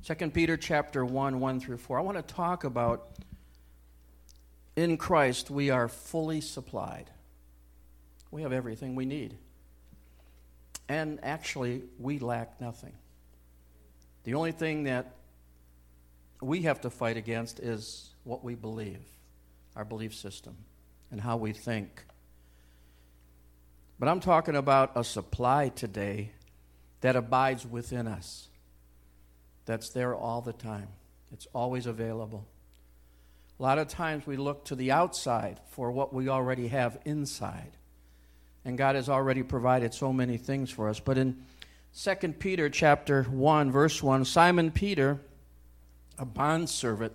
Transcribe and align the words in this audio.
Second 0.00 0.32
Peter 0.32 0.56
chapter 0.56 1.04
1, 1.04 1.38
1 1.38 1.60
through 1.60 1.76
4. 1.76 1.98
I 1.98 2.00
want 2.00 2.16
to 2.16 2.22
talk 2.34 2.64
about 2.64 3.10
in 4.78 4.96
Christ 4.96 5.50
we 5.50 5.70
are 5.70 5.88
fully 5.88 6.40
supplied. 6.40 7.10
We 8.30 8.42
have 8.42 8.52
everything 8.52 8.94
we 8.94 9.06
need. 9.06 9.36
And 10.88 11.18
actually, 11.24 11.82
we 11.98 12.20
lack 12.20 12.60
nothing. 12.60 12.92
The 14.22 14.34
only 14.34 14.52
thing 14.52 14.84
that 14.84 15.16
we 16.40 16.62
have 16.62 16.80
to 16.82 16.90
fight 16.90 17.16
against 17.16 17.58
is 17.58 18.10
what 18.22 18.44
we 18.44 18.54
believe, 18.54 19.02
our 19.74 19.84
belief 19.84 20.14
system, 20.14 20.56
and 21.10 21.20
how 21.20 21.36
we 21.36 21.52
think. 21.52 22.04
But 23.98 24.08
I'm 24.08 24.20
talking 24.20 24.54
about 24.54 24.92
a 24.94 25.02
supply 25.02 25.70
today 25.70 26.30
that 27.00 27.16
abides 27.16 27.66
within 27.66 28.06
us 28.06 28.46
that's 29.66 29.90
there 29.90 30.14
all 30.14 30.40
the 30.40 30.52
time. 30.52 30.88
It's 31.32 31.48
always 31.52 31.86
available. 31.86 32.46
A 33.58 33.62
lot 33.62 33.78
of 33.78 33.88
times 33.88 34.26
we 34.26 34.36
look 34.36 34.64
to 34.66 34.76
the 34.76 34.92
outside 34.92 35.60
for 35.70 35.90
what 35.90 36.14
we 36.14 36.28
already 36.28 36.68
have 36.68 36.98
inside. 37.04 37.72
And 38.64 38.78
God 38.78 38.94
has 38.94 39.08
already 39.08 39.42
provided 39.42 39.92
so 39.92 40.12
many 40.12 40.36
things 40.36 40.70
for 40.70 40.88
us. 40.88 41.00
But 41.00 41.18
in 41.18 41.42
2 41.96 42.14
Peter 42.34 42.70
chapter 42.70 43.24
1 43.24 43.72
verse 43.72 44.00
1, 44.00 44.24
Simon 44.26 44.70
Peter, 44.70 45.18
a 46.18 46.24
bondservant, 46.24 47.12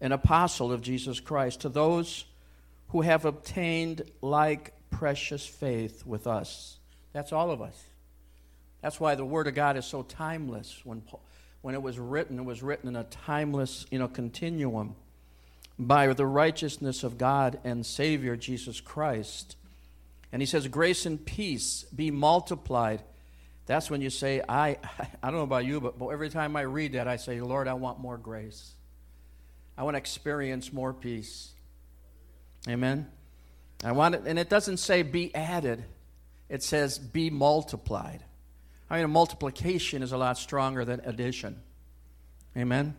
an 0.00 0.12
apostle 0.12 0.70
of 0.70 0.82
Jesus 0.82 1.18
Christ, 1.18 1.62
to 1.62 1.68
those 1.68 2.26
who 2.88 3.00
have 3.00 3.24
obtained 3.24 4.02
like 4.20 4.74
precious 4.90 5.44
faith 5.44 6.06
with 6.06 6.26
us. 6.26 6.78
That's 7.12 7.32
all 7.32 7.50
of 7.50 7.60
us. 7.60 7.82
That's 8.82 9.00
why 9.00 9.14
the 9.14 9.24
word 9.24 9.48
of 9.48 9.54
God 9.54 9.76
is 9.76 9.86
so 9.86 10.02
timeless 10.02 10.80
when 10.84 11.02
when 11.62 11.76
it 11.76 11.82
was 11.82 11.96
written, 11.96 12.40
it 12.40 12.44
was 12.44 12.60
written 12.60 12.88
in 12.88 12.96
a 12.96 13.04
timeless, 13.04 13.86
you 13.90 13.98
know, 14.00 14.08
continuum 14.08 14.96
by 15.78 16.12
the 16.12 16.26
righteousness 16.26 17.02
of 17.02 17.18
God 17.18 17.58
and 17.64 17.84
Savior 17.84 18.36
Jesus 18.36 18.80
Christ. 18.80 19.56
And 20.32 20.40
he 20.40 20.46
says, 20.46 20.68
Grace 20.68 21.06
and 21.06 21.24
peace 21.24 21.84
be 21.94 22.10
multiplied. 22.10 23.02
That's 23.66 23.90
when 23.90 24.00
you 24.00 24.10
say, 24.10 24.42
I, 24.48 24.78
I 25.22 25.30
don't 25.30 25.36
know 25.36 25.42
about 25.42 25.64
you, 25.64 25.80
but, 25.80 26.08
every 26.08 26.30
time 26.30 26.56
I 26.56 26.62
read 26.62 26.92
that, 26.92 27.08
I 27.08 27.16
say, 27.16 27.40
Lord, 27.40 27.68
I 27.68 27.74
want 27.74 28.00
more 28.00 28.16
grace. 28.16 28.72
I 29.76 29.84
want 29.84 29.94
to 29.94 29.98
experience 29.98 30.72
more 30.72 30.92
peace. 30.92 31.50
Amen. 32.68 33.10
I 33.84 33.92
want 33.92 34.14
it, 34.14 34.22
and 34.26 34.38
it 34.38 34.48
doesn't 34.48 34.76
say 34.76 35.02
be 35.02 35.34
added, 35.34 35.84
it 36.48 36.62
says 36.62 36.98
be 36.98 37.30
multiplied. 37.30 38.22
I 38.88 39.00
mean, 39.00 39.10
multiplication 39.10 40.02
is 40.02 40.12
a 40.12 40.18
lot 40.18 40.38
stronger 40.38 40.84
than 40.84 41.00
addition. 41.00 41.60
Amen? 42.56 42.94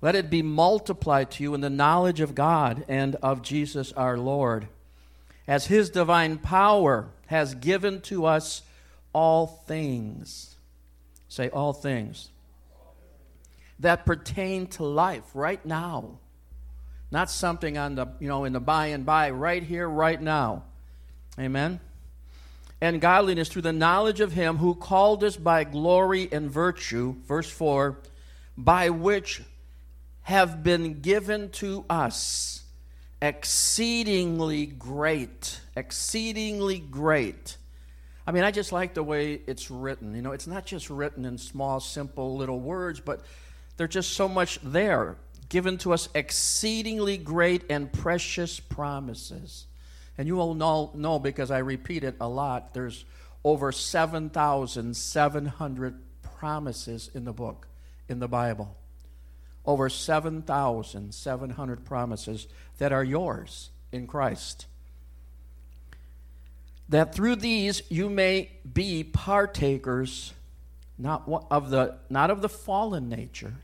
Let 0.00 0.14
it 0.14 0.30
be 0.30 0.42
multiplied 0.42 1.30
to 1.32 1.42
you 1.42 1.54
in 1.54 1.60
the 1.60 1.70
knowledge 1.70 2.20
of 2.20 2.34
God 2.34 2.84
and 2.88 3.16
of 3.16 3.42
Jesus 3.42 3.92
our 3.92 4.18
Lord, 4.18 4.68
as 5.46 5.66
his 5.66 5.90
divine 5.90 6.38
power 6.38 7.08
has 7.26 7.54
given 7.54 8.00
to 8.02 8.26
us 8.26 8.62
all 9.12 9.46
things. 9.46 10.56
Say, 11.28 11.48
all 11.48 11.72
things 11.72 12.30
that 13.80 14.06
pertain 14.06 14.66
to 14.66 14.84
life 14.84 15.24
right 15.34 15.64
now. 15.66 16.18
Not 17.10 17.30
something 17.30 17.76
on 17.76 17.94
the, 17.94 18.06
you 18.20 18.28
know, 18.28 18.44
in 18.44 18.52
the 18.52 18.60
by 18.60 18.86
and 18.88 19.04
by, 19.04 19.30
right 19.30 19.62
here, 19.62 19.88
right 19.88 20.20
now. 20.20 20.64
Amen 21.38 21.80
and 22.80 23.00
godliness 23.00 23.48
through 23.48 23.62
the 23.62 23.72
knowledge 23.72 24.20
of 24.20 24.32
him 24.32 24.58
who 24.58 24.74
called 24.74 25.24
us 25.24 25.36
by 25.36 25.64
glory 25.64 26.28
and 26.30 26.50
virtue, 26.50 27.16
verse 27.26 27.48
4, 27.48 27.98
by 28.56 28.90
which 28.90 29.42
have 30.26 30.62
been 30.62 31.00
given 31.00 31.50
to 31.50 31.84
us 31.90 32.62
exceedingly 33.20 34.66
great, 34.66 35.60
exceedingly 35.74 36.78
great. 36.78 37.56
I 38.26 38.32
mean, 38.32 38.44
I 38.44 38.50
just 38.50 38.72
like 38.72 38.94
the 38.94 39.02
way 39.02 39.40
it's 39.46 39.70
written. 39.70 40.14
You 40.14 40.22
know, 40.22 40.32
it's 40.32 40.46
not 40.46 40.66
just 40.66 40.90
written 40.90 41.24
in 41.24 41.38
small, 41.38 41.80
simple 41.80 42.36
little 42.36 42.60
words, 42.60 43.00
but 43.00 43.22
there's 43.76 43.90
just 43.90 44.12
so 44.12 44.28
much 44.28 44.60
there 44.62 45.16
given 45.48 45.78
to 45.78 45.92
us 45.92 46.08
exceedingly 46.14 47.16
great 47.16 47.62
and 47.70 47.92
precious 47.92 48.60
promises 48.60 49.66
and 50.18 50.26
you 50.26 50.40
all 50.40 50.54
know, 50.54 50.90
know 50.94 51.18
because 51.18 51.50
I 51.50 51.58
repeat 51.58 52.02
it 52.04 52.16
a 52.20 52.28
lot, 52.28 52.74
there's 52.74 53.06
over 53.44 53.72
7,700 53.72 56.02
promises 56.22 57.10
in 57.14 57.24
the 57.24 57.32
book, 57.32 57.66
in 58.08 58.18
the 58.18 58.28
Bible. 58.28 58.76
Over 59.66 59.88
7,700 59.88 61.84
promises 61.84 62.46
that 62.78 62.92
are 62.92 63.04
yours 63.04 63.70
in 63.92 64.06
Christ. 64.06 64.66
That 66.88 67.14
through 67.14 67.36
these 67.36 67.82
you 67.88 68.08
may 68.08 68.50
be 68.72 69.02
partakers 69.02 70.32
not 70.98 71.28
of 71.50 71.68
the, 71.70 71.96
not 72.08 72.30
of 72.30 72.40
the 72.40 72.48
fallen 72.48 73.08
nature, 73.08 73.54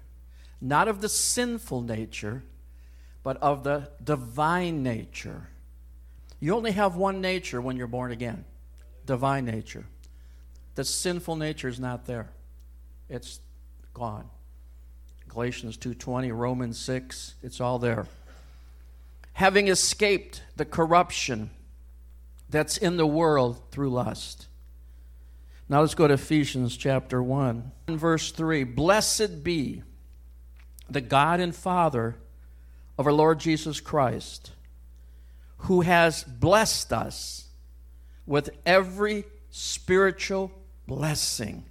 not 0.61 0.89
of 0.89 1.01
the 1.01 1.09
sinful 1.09 1.81
nature, 1.83 2.43
but 3.23 3.41
of 3.41 3.65
the 3.65 3.89
divine 4.05 4.83
nature 4.83 5.47
you 6.43 6.57
only 6.57 6.73
have 6.73 6.97
one 6.97 7.21
nature 7.21 7.61
when 7.61 7.77
you're 7.77 7.87
born 7.87 8.11
again 8.11 8.45
divine 9.07 9.45
nature. 9.45 9.85
The 10.75 10.85
sinful 10.85 11.37
nature 11.37 11.69
is 11.69 11.79
not 11.79 12.05
there, 12.07 12.31
it's 13.09 13.39
gone. 13.95 14.29
Galatians 15.33 15.79
2:20, 15.79 16.31
Romans 16.31 16.79
6, 16.79 17.37
it's 17.43 17.59
all 17.59 17.79
there. 17.79 18.07
Having 19.33 19.69
escaped 19.69 20.43
the 20.57 20.67
corruption 20.67 21.49
that's 22.51 22.77
in 22.77 22.99
the 22.99 23.07
world 23.07 23.63
through 23.71 23.89
lust. 23.89 24.47
Now 25.71 25.81
let's 25.81 25.95
go 25.95 26.07
to 26.07 26.15
Ephesians 26.15 26.77
chapter 26.77 27.23
1. 27.23 27.73
In 27.89 27.97
verse 27.97 28.31
3, 28.31 28.65
blessed 28.65 29.43
be 29.43 29.83
the 30.91 31.01
God 31.01 31.41
and 31.41 31.57
Father 31.57 32.17
of 32.99 33.07
our 33.07 33.13
Lord 33.13 33.41
Jesus 33.41 33.81
Christ 33.81 34.53
who 35.63 35.81
has 35.81 36.25
blessed 36.25 36.93
us 36.93 37.49
with 38.27 38.51
every 38.67 39.25
spiritual 39.51 40.51
blessing 40.87 41.65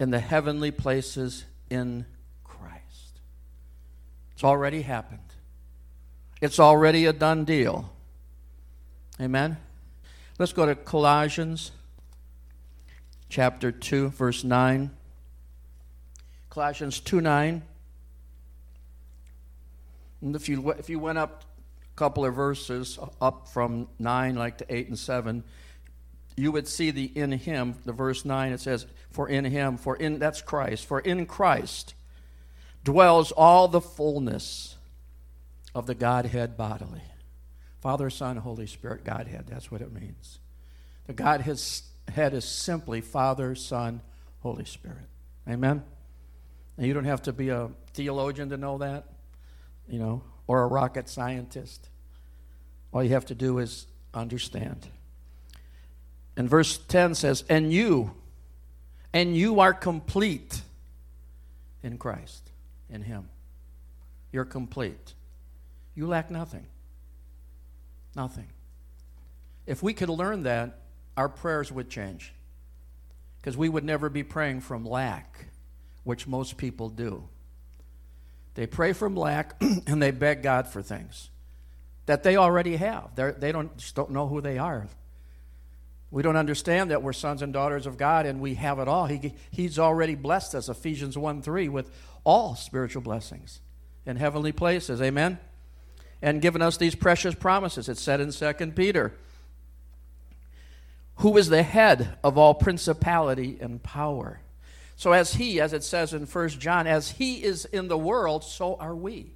in 0.00 0.10
the 0.10 0.18
heavenly 0.18 0.72
places 0.72 1.44
in 1.72 2.04
Christ. 2.44 3.20
It's 4.34 4.44
already 4.44 4.82
happened, 4.82 5.20
it's 6.40 6.60
already 6.60 7.06
a 7.06 7.12
done 7.12 7.44
deal. 7.44 7.90
Amen. 9.20 9.56
Let's 10.38 10.52
go 10.52 10.66
to 10.66 10.74
Colossians 10.74 11.70
chapter 13.28 13.70
2, 13.70 14.08
verse 14.10 14.42
9. 14.42 14.90
Colossians 16.50 17.00
2 17.00 17.20
9. 17.20 17.62
And 20.22 20.36
if 20.36 20.48
you, 20.48 20.70
if 20.72 20.90
you 20.90 20.98
went 20.98 21.18
up 21.18 21.44
a 21.94 21.96
couple 21.96 22.24
of 22.24 22.34
verses 22.34 22.98
up 23.20 23.48
from 23.48 23.88
9, 23.98 24.34
like 24.34 24.58
to 24.58 24.66
8 24.68 24.88
and 24.88 24.98
7, 24.98 25.44
you 26.36 26.52
would 26.52 26.68
see 26.68 26.90
the 26.90 27.04
in 27.04 27.32
him, 27.32 27.74
the 27.84 27.92
verse 27.92 28.24
9, 28.24 28.52
it 28.52 28.60
says, 28.60 28.86
For 29.10 29.28
in 29.28 29.44
him, 29.44 29.76
for 29.76 29.96
in, 29.96 30.18
that's 30.18 30.42
Christ, 30.42 30.86
for 30.86 31.00
in 31.00 31.26
Christ 31.26 31.94
dwells 32.84 33.32
all 33.32 33.68
the 33.68 33.80
fullness 33.80 34.76
of 35.74 35.86
the 35.86 35.94
Godhead 35.94 36.56
bodily. 36.56 37.02
Father, 37.80 38.10
Son, 38.10 38.36
Holy 38.36 38.66
Spirit, 38.66 39.04
Godhead. 39.04 39.46
That's 39.48 39.70
what 39.70 39.80
it 39.80 39.92
means. 39.92 40.38
The 41.06 41.12
Godhead 41.12 42.34
is 42.34 42.44
simply 42.44 43.00
Father, 43.00 43.54
Son, 43.54 44.00
Holy 44.40 44.64
Spirit. 44.64 45.08
Amen? 45.48 45.82
And 46.76 46.86
you 46.86 46.94
don't 46.94 47.04
have 47.04 47.22
to 47.22 47.32
be 47.32 47.48
a 47.48 47.70
theologian 47.92 48.50
to 48.50 48.56
know 48.56 48.78
that, 48.78 49.06
you 49.88 49.98
know, 49.98 50.22
or 50.46 50.62
a 50.62 50.66
rocket 50.66 51.08
scientist. 51.08 51.88
All 52.92 53.02
you 53.02 53.10
have 53.10 53.26
to 53.26 53.34
do 53.34 53.58
is 53.58 53.86
understand. 54.14 54.88
And 56.36 56.48
verse 56.48 56.78
10 56.78 57.14
says, 57.14 57.44
And 57.48 57.72
you, 57.72 58.12
and 59.12 59.36
you 59.36 59.60
are 59.60 59.74
complete 59.74 60.62
in 61.82 61.98
Christ, 61.98 62.50
in 62.90 63.02
Him. 63.02 63.28
You're 64.32 64.44
complete. 64.44 65.14
You 65.94 66.06
lack 66.06 66.30
nothing. 66.30 66.66
Nothing. 68.16 68.48
If 69.66 69.82
we 69.82 69.92
could 69.92 70.08
learn 70.08 70.44
that, 70.44 70.78
our 71.16 71.28
prayers 71.28 71.70
would 71.70 71.90
change. 71.90 72.32
Because 73.40 73.56
we 73.56 73.68
would 73.68 73.84
never 73.84 74.08
be 74.08 74.22
praying 74.22 74.60
from 74.60 74.86
lack, 74.86 75.46
which 76.04 76.26
most 76.26 76.56
people 76.56 76.88
do. 76.88 77.28
They 78.54 78.66
pray 78.66 78.92
from 78.92 79.16
lack 79.16 79.60
and 79.86 80.00
they 80.00 80.10
beg 80.10 80.42
God 80.42 80.68
for 80.68 80.82
things 80.82 81.30
that 82.06 82.22
they 82.22 82.36
already 82.36 82.76
have. 82.76 83.14
They're, 83.14 83.32
they 83.32 83.52
don't, 83.52 83.76
just 83.76 83.94
don't 83.94 84.10
know 84.10 84.26
who 84.26 84.40
they 84.40 84.58
are. 84.58 84.86
We 86.12 86.22
don't 86.22 86.36
understand 86.36 86.90
that 86.90 87.02
we're 87.02 87.14
sons 87.14 87.40
and 87.40 87.54
daughters 87.54 87.86
of 87.86 87.96
God 87.96 88.26
and 88.26 88.38
we 88.38 88.54
have 88.54 88.78
it 88.78 88.86
all. 88.86 89.06
He, 89.06 89.32
he's 89.50 89.78
already 89.78 90.14
blessed 90.14 90.54
us, 90.54 90.68
Ephesians 90.68 91.16
1 91.16 91.40
3, 91.40 91.70
with 91.70 91.90
all 92.22 92.54
spiritual 92.54 93.00
blessings 93.00 93.60
in 94.04 94.16
heavenly 94.16 94.52
places. 94.52 95.00
Amen? 95.00 95.38
And 96.20 96.42
given 96.42 96.60
us 96.60 96.76
these 96.76 96.94
precious 96.94 97.34
promises. 97.34 97.88
It's 97.88 98.02
said 98.02 98.20
in 98.20 98.30
2 98.30 98.52
Peter, 98.72 99.14
who 101.16 101.36
is 101.38 101.48
the 101.48 101.62
head 101.62 102.18
of 102.22 102.36
all 102.36 102.52
principality 102.54 103.56
and 103.58 103.82
power. 103.82 104.40
So, 104.96 105.12
as 105.12 105.34
he, 105.34 105.60
as 105.60 105.72
it 105.72 105.82
says 105.82 106.12
in 106.12 106.26
1 106.26 106.48
John, 106.50 106.86
as 106.86 107.12
he 107.12 107.42
is 107.42 107.64
in 107.64 107.88
the 107.88 107.98
world, 107.98 108.44
so 108.44 108.76
are 108.76 108.94
we. 108.94 109.32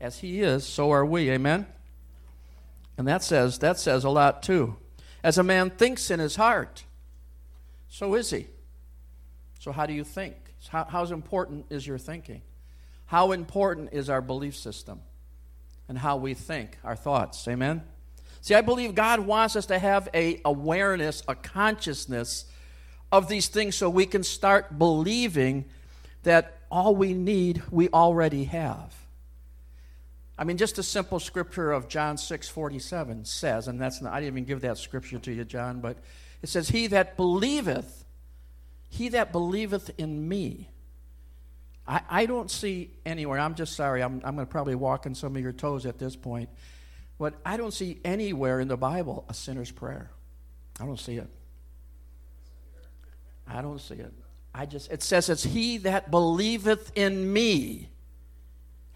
As 0.00 0.20
he 0.20 0.40
is, 0.40 0.64
so 0.64 0.90
are 0.90 1.04
we. 1.04 1.30
Amen? 1.30 1.66
And 2.96 3.06
that 3.06 3.22
says, 3.22 3.58
that 3.58 3.78
says 3.78 4.04
a 4.04 4.10
lot 4.10 4.42
too. 4.42 4.76
As 5.22 5.38
a 5.38 5.42
man 5.42 5.70
thinks 5.70 6.10
in 6.10 6.20
his 6.20 6.36
heart, 6.36 6.84
so 7.88 8.14
is 8.14 8.30
he. 8.30 8.46
So, 9.58 9.72
how 9.72 9.86
do 9.86 9.92
you 9.92 10.04
think? 10.04 10.36
How, 10.68 11.04
important 11.04 11.66
is 11.70 11.86
your 11.86 11.98
thinking? 11.98 12.42
How 13.06 13.32
important 13.32 13.90
is 13.92 14.08
our 14.08 14.20
belief 14.20 14.56
system 14.56 15.00
and 15.88 15.98
how 15.98 16.16
we 16.16 16.34
think, 16.34 16.78
our 16.84 16.96
thoughts? 16.96 17.46
Amen? 17.48 17.82
See, 18.40 18.54
I 18.54 18.60
believe 18.60 18.94
God 18.94 19.20
wants 19.20 19.56
us 19.56 19.66
to 19.66 19.78
have 19.78 20.08
a 20.14 20.40
awareness, 20.44 21.22
a 21.28 21.34
consciousness 21.34 22.46
of 23.12 23.28
these 23.28 23.48
things 23.48 23.74
so 23.74 23.90
we 23.90 24.06
can 24.06 24.22
start 24.22 24.78
believing 24.78 25.64
that 26.22 26.58
all 26.70 26.94
we 26.94 27.12
need 27.12 27.62
we 27.70 27.88
already 27.88 28.44
have. 28.44 28.94
I 30.40 30.44
mean, 30.44 30.56
just 30.56 30.78
a 30.78 30.82
simple 30.82 31.20
scripture 31.20 31.70
of 31.70 31.86
John 31.86 32.16
6 32.16 32.48
47 32.48 33.26
says, 33.26 33.68
and 33.68 33.78
that's 33.78 34.00
not, 34.00 34.14
I 34.14 34.20
didn't 34.20 34.38
even 34.38 34.44
give 34.46 34.62
that 34.62 34.78
scripture 34.78 35.18
to 35.18 35.32
you, 35.32 35.44
John, 35.44 35.82
but 35.82 35.98
it 36.40 36.48
says, 36.48 36.70
He 36.70 36.86
that 36.86 37.18
believeth, 37.18 38.06
he 38.88 39.10
that 39.10 39.32
believeth 39.32 39.90
in 39.98 40.26
me. 40.26 40.70
I, 41.86 42.00
I 42.08 42.26
don't 42.26 42.50
see 42.50 42.90
anywhere, 43.04 43.38
I'm 43.38 43.54
just 43.54 43.76
sorry, 43.76 44.02
I'm, 44.02 44.22
I'm 44.24 44.34
going 44.34 44.46
to 44.46 44.50
probably 44.50 44.74
walk 44.76 45.04
on 45.04 45.14
some 45.14 45.36
of 45.36 45.42
your 45.42 45.52
toes 45.52 45.84
at 45.84 45.98
this 45.98 46.16
point, 46.16 46.48
but 47.18 47.34
I 47.44 47.58
don't 47.58 47.74
see 47.74 48.00
anywhere 48.02 48.60
in 48.60 48.68
the 48.68 48.78
Bible 48.78 49.26
a 49.28 49.34
sinner's 49.34 49.70
prayer. 49.70 50.10
I 50.80 50.86
don't 50.86 50.98
see 50.98 51.16
it. 51.16 51.28
I 53.46 53.60
don't 53.60 53.78
see 53.78 53.96
it. 53.96 54.14
I 54.54 54.64
just, 54.64 54.90
it 54.90 55.02
says, 55.02 55.28
It's 55.28 55.42
he 55.42 55.76
that 55.78 56.10
believeth 56.10 56.92
in 56.94 57.30
me 57.30 57.90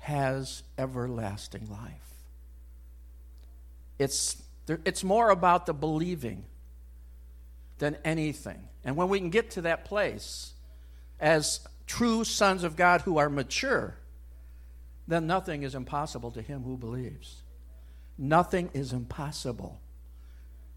has 0.04 0.62
everlasting 0.76 1.66
life. 1.70 2.12
It's, 3.98 4.42
it's 4.84 5.02
more 5.02 5.30
about 5.30 5.64
the 5.64 5.72
believing 5.72 6.44
than 7.78 7.96
anything. 8.04 8.68
And 8.84 8.96
when 8.96 9.08
we 9.08 9.18
can 9.18 9.30
get 9.30 9.52
to 9.52 9.62
that 9.62 9.86
place 9.86 10.52
as 11.18 11.66
true 11.86 12.22
sons 12.22 12.64
of 12.64 12.76
God 12.76 13.00
who 13.00 13.16
are 13.16 13.30
mature, 13.30 13.96
then 15.08 15.26
nothing 15.26 15.62
is 15.62 15.74
impossible 15.74 16.30
to 16.32 16.42
him 16.42 16.64
who 16.64 16.76
believes. 16.76 17.40
Nothing 18.18 18.68
is 18.74 18.92
impossible 18.92 19.80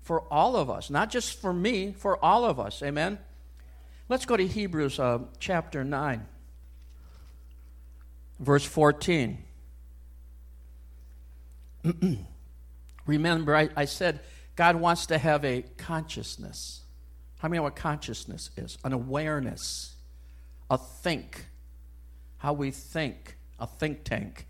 for 0.04 0.22
all 0.32 0.56
of 0.56 0.70
us, 0.70 0.90
not 0.90 1.10
just 1.10 1.38
for 1.38 1.52
me, 1.52 1.92
for 1.92 2.24
all 2.24 2.46
of 2.46 2.62
us. 2.62 2.82
Amen? 2.82 3.20
Let's 4.08 4.26
go 4.26 4.38
to 4.38 4.48
Hebrews 4.48 5.00
uh, 5.00 5.20
chapter 5.38 5.84
9 5.84 6.26
verse 8.40 8.66
14. 8.66 9.38
Remember, 13.06 13.56
I, 13.56 13.70
I, 13.76 13.86
said 13.86 14.20
God 14.56 14.76
wants 14.76 15.06
to 15.08 15.18
have 15.18 15.46
a 15.46 15.64
consciousness. 15.78 16.82
How 17.40 17.48
many 17.48 17.58
know 17.58 17.64
what 17.64 17.76
consciousness 17.76 18.50
is? 18.58 18.78
An 18.84 18.94
awareness, 18.94 19.96
a 20.70 20.78
think, 20.78 21.46
how 22.38 22.54
we 22.54 22.72
think, 22.72 23.38
a 23.60 23.68
think 23.68 24.04
tank. 24.04 24.48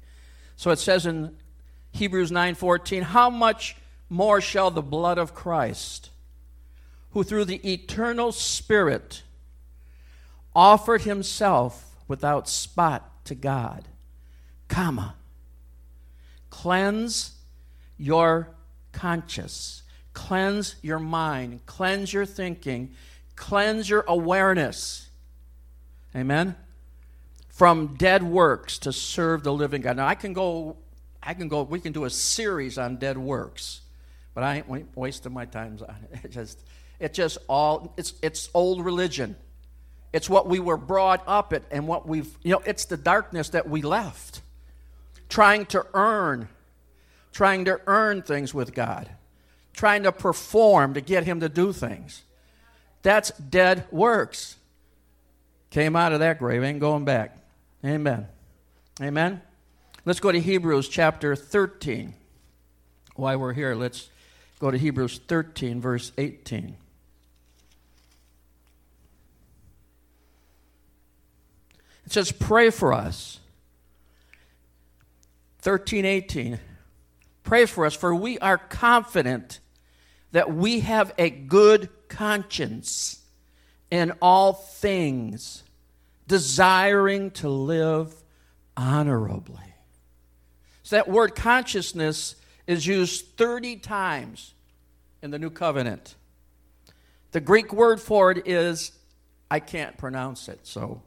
So 0.55 0.71
it 0.71 0.79
says 0.79 1.05
in 1.05 1.35
Hebrews 1.91 2.31
9:14, 2.31 3.03
"How 3.03 3.29
much 3.29 3.75
more 4.09 4.41
shall 4.41 4.71
the 4.71 4.81
blood 4.81 5.17
of 5.17 5.35
Christ, 5.35 6.09
who 7.11 7.23
through 7.23 7.45
the 7.45 7.69
eternal 7.69 8.31
Spirit 8.31 9.23
offered 10.55 11.03
himself 11.03 11.95
without 12.07 12.49
spot 12.49 13.16
to 13.27 13.35
God, 13.35 13.87
comma, 14.67 15.15
cleanse 16.49 17.31
your 17.97 18.49
conscience, 18.91 19.83
cleanse 20.13 20.75
your 20.81 20.99
mind, 20.99 21.65
cleanse 21.65 22.11
your 22.11 22.25
thinking, 22.25 22.91
cleanse 23.35 23.89
your 23.89 24.03
awareness. 24.07 25.09
Amen? 26.15 26.55
From 27.49 27.95
dead 27.95 28.23
works 28.23 28.79
to 28.79 28.93
serve 28.93 29.43
the 29.43 29.53
living 29.53 29.81
God. 29.81 29.97
Now 29.97 30.07
I 30.07 30.15
can 30.15 30.33
go, 30.33 30.77
I 31.21 31.33
can 31.33 31.47
go, 31.47 31.63
we 31.63 31.79
can 31.79 31.91
do 31.91 32.05
a 32.05 32.09
series 32.09 32.77
on 32.77 32.97
dead 32.97 33.17
works, 33.17 33.81
but 34.33 34.43
I 34.43 34.57
ain't 34.57 34.95
wasting 34.95 35.33
my 35.33 35.45
time 35.45 35.77
on 35.87 35.95
it. 36.11 36.19
It 36.23 36.31
just, 36.31 36.59
it 36.99 37.13
just 37.13 37.37
all, 37.47 37.93
it's, 37.97 38.13
it's 38.21 38.49
old 38.53 38.83
religion. 38.83 39.35
It's 40.13 40.29
what 40.29 40.47
we 40.47 40.59
were 40.59 40.77
brought 40.77 41.23
up 41.27 41.53
at 41.53 41.63
and 41.71 41.87
what 41.87 42.07
we've, 42.07 42.29
you 42.43 42.51
know, 42.51 42.61
it's 42.65 42.85
the 42.85 42.97
darkness 42.97 43.49
that 43.49 43.69
we 43.69 43.81
left. 43.81 44.41
Trying 45.29 45.65
to 45.67 45.85
earn, 45.93 46.47
trying 47.33 47.65
to 47.65 47.81
earn 47.85 48.21
things 48.21 48.53
with 48.53 48.73
God, 48.73 49.09
trying 49.73 50.03
to 50.03 50.11
perform 50.11 50.93
to 50.93 51.01
get 51.01 51.25
Him 51.25 51.41
to 51.41 51.49
do 51.49 51.73
things. 51.73 52.23
That's 53.01 53.31
dead 53.31 53.85
works. 53.91 54.55
Came 55.69 55.95
out 55.95 56.13
of 56.13 56.19
that 56.19 56.39
grave, 56.39 56.63
ain't 56.63 56.79
going 56.79 57.03
back. 57.03 57.37
Amen. 57.83 58.27
Amen. 59.01 59.41
Let's 60.05 60.21
go 60.21 60.31
to 60.31 60.39
Hebrews 60.39 60.87
chapter 60.87 61.35
13. 61.35 62.13
While 63.15 63.37
we're 63.39 63.53
here, 63.53 63.75
let's 63.75 64.09
go 64.59 64.71
to 64.71 64.77
Hebrews 64.77 65.19
13, 65.27 65.81
verse 65.81 66.13
18. 66.17 66.77
It 72.07 72.13
says, 72.13 72.31
Pray 72.31 72.69
for 72.69 72.93
us. 72.93 73.41
13, 75.59 76.05
18. 76.05 76.57
Pray 77.43 77.65
for 77.65 77.85
us, 77.85 77.93
for 77.93 78.15
we 78.15 78.39
are 78.39 78.57
confident 78.57 79.59
that 80.31 80.53
we 80.53 80.79
have 80.79 81.13
a 81.17 81.29
good 81.29 81.89
conscience 82.07 83.21
in 83.91 84.13
all 84.21 84.53
things, 84.53 85.63
desiring 86.29 87.29
to 87.31 87.49
live 87.49 88.15
honorably. 88.77 89.73
So 90.83 90.95
that 90.95 91.09
word 91.09 91.35
consciousness 91.35 92.37
is 92.67 92.87
used 92.87 93.35
30 93.35 93.77
times 93.77 94.53
in 95.21 95.31
the 95.31 95.39
New 95.39 95.49
Covenant. 95.49 96.15
The 97.31 97.41
Greek 97.41 97.73
word 97.73 97.99
for 97.99 98.31
it 98.31 98.47
is, 98.47 98.93
I 99.51 99.59
can't 99.59 99.97
pronounce 99.97 100.47
it, 100.47 100.61
so 100.63 101.01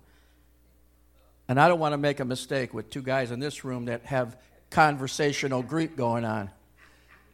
and 1.50 1.58
I 1.58 1.66
don't 1.66 1.80
want 1.80 1.94
to 1.94 1.98
make 1.98 2.20
a 2.20 2.24
mistake 2.24 2.72
with 2.72 2.90
two 2.90 3.02
guys 3.02 3.32
in 3.32 3.40
this 3.40 3.64
room 3.64 3.86
that 3.86 4.04
have 4.04 4.36
conversational 4.70 5.64
Greek 5.64 5.96
going 5.96 6.24
on. 6.24 6.48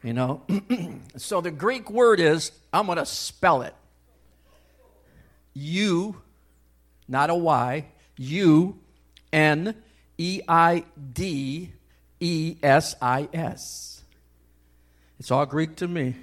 You 0.03 0.15
know? 0.15 0.41
so 1.19 1.43
the 1.43 1.51
Greek 1.51 1.91
word 1.91 2.19
is, 2.19 2.51
I'm 2.73 2.87
going 2.87 2.97
to 2.97 3.05
spell 3.05 3.61
it. 3.61 3.75
U, 5.53 6.17
not 7.07 7.29
a 7.29 7.35
Y, 7.35 7.85
U, 8.17 8.79
N 9.35 9.75
E 10.17 10.41
I 10.49 10.85
D 11.13 11.73
E 12.19 12.57
S 12.63 12.97
I 13.03 13.29
S. 13.35 14.03
It's 15.21 15.31
all 15.31 15.45
Greek 15.45 15.77
to 15.77 15.89
me. 15.89 16.17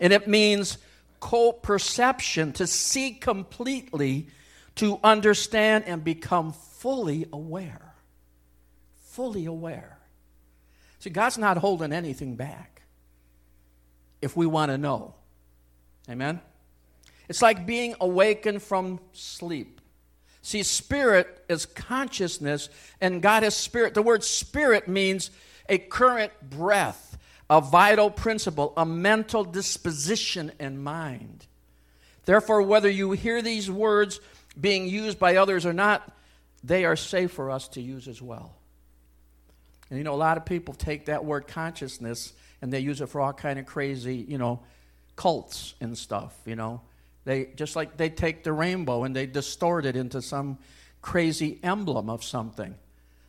And 0.00 0.12
it 0.12 0.26
means 0.26 0.78
co 1.20 1.52
perception, 1.52 2.52
to 2.54 2.66
see 2.66 3.12
completely, 3.12 4.26
to 4.78 4.98
understand 5.04 5.84
and 5.86 6.02
become 6.02 6.52
fully 6.52 7.26
aware. 7.32 7.94
Fully 9.10 9.46
aware. 9.46 9.98
See, 11.00 11.10
God's 11.10 11.38
not 11.38 11.58
holding 11.58 11.92
anything 11.92 12.36
back 12.36 12.82
if 14.20 14.36
we 14.36 14.46
want 14.46 14.70
to 14.70 14.78
know. 14.78 15.14
Amen? 16.08 16.40
It's 17.28 17.42
like 17.42 17.66
being 17.66 17.94
awakened 18.00 18.62
from 18.62 19.00
sleep. 19.12 19.80
See, 20.42 20.62
spirit 20.62 21.44
is 21.48 21.66
consciousness, 21.66 22.68
and 23.00 23.20
God 23.20 23.42
is 23.42 23.54
spirit. 23.54 23.94
The 23.94 24.02
word 24.02 24.24
spirit 24.24 24.88
means 24.88 25.30
a 25.68 25.78
current 25.78 26.32
breath, 26.48 27.18
a 27.50 27.60
vital 27.60 28.10
principle, 28.10 28.72
a 28.76 28.86
mental 28.86 29.44
disposition 29.44 30.52
and 30.58 30.82
mind. 30.82 31.46
Therefore, 32.24 32.62
whether 32.62 32.88
you 32.88 33.12
hear 33.12 33.42
these 33.42 33.70
words 33.70 34.20
being 34.60 34.88
used 34.88 35.18
by 35.18 35.36
others 35.36 35.66
or 35.66 35.72
not, 35.72 36.10
they 36.64 36.84
are 36.84 36.96
safe 36.96 37.32
for 37.32 37.50
us 37.50 37.68
to 37.68 37.80
use 37.80 38.08
as 38.08 38.20
well. 38.20 38.54
And 39.90 39.98
you 39.98 40.04
know, 40.04 40.14
a 40.14 40.16
lot 40.16 40.36
of 40.36 40.44
people 40.44 40.74
take 40.74 41.06
that 41.06 41.24
word 41.24 41.46
consciousness 41.46 42.32
and 42.60 42.72
they 42.72 42.80
use 42.80 43.00
it 43.00 43.08
for 43.08 43.20
all 43.20 43.32
kind 43.32 43.58
of 43.58 43.66
crazy, 43.66 44.16
you 44.16 44.38
know, 44.38 44.60
cults 45.16 45.74
and 45.80 45.96
stuff, 45.96 46.36
you 46.44 46.56
know. 46.56 46.80
They 47.24 47.46
just 47.56 47.76
like 47.76 47.96
they 47.96 48.10
take 48.10 48.44
the 48.44 48.52
rainbow 48.52 49.04
and 49.04 49.14
they 49.14 49.26
distort 49.26 49.86
it 49.86 49.96
into 49.96 50.22
some 50.22 50.58
crazy 51.02 51.58
emblem 51.62 52.10
of 52.10 52.24
something. 52.24 52.74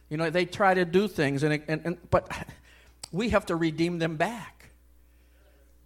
You 0.10 0.18
know, 0.18 0.30
they 0.30 0.46
try 0.46 0.74
to 0.74 0.86
do 0.86 1.08
things 1.08 1.44
and, 1.44 1.62
and, 1.68 1.82
and 1.86 2.10
but 2.10 2.32
we 3.12 3.30
have 3.30 3.46
to 3.48 3.56
redeem 3.56 4.00
them 4.00 4.16
back 4.16 4.70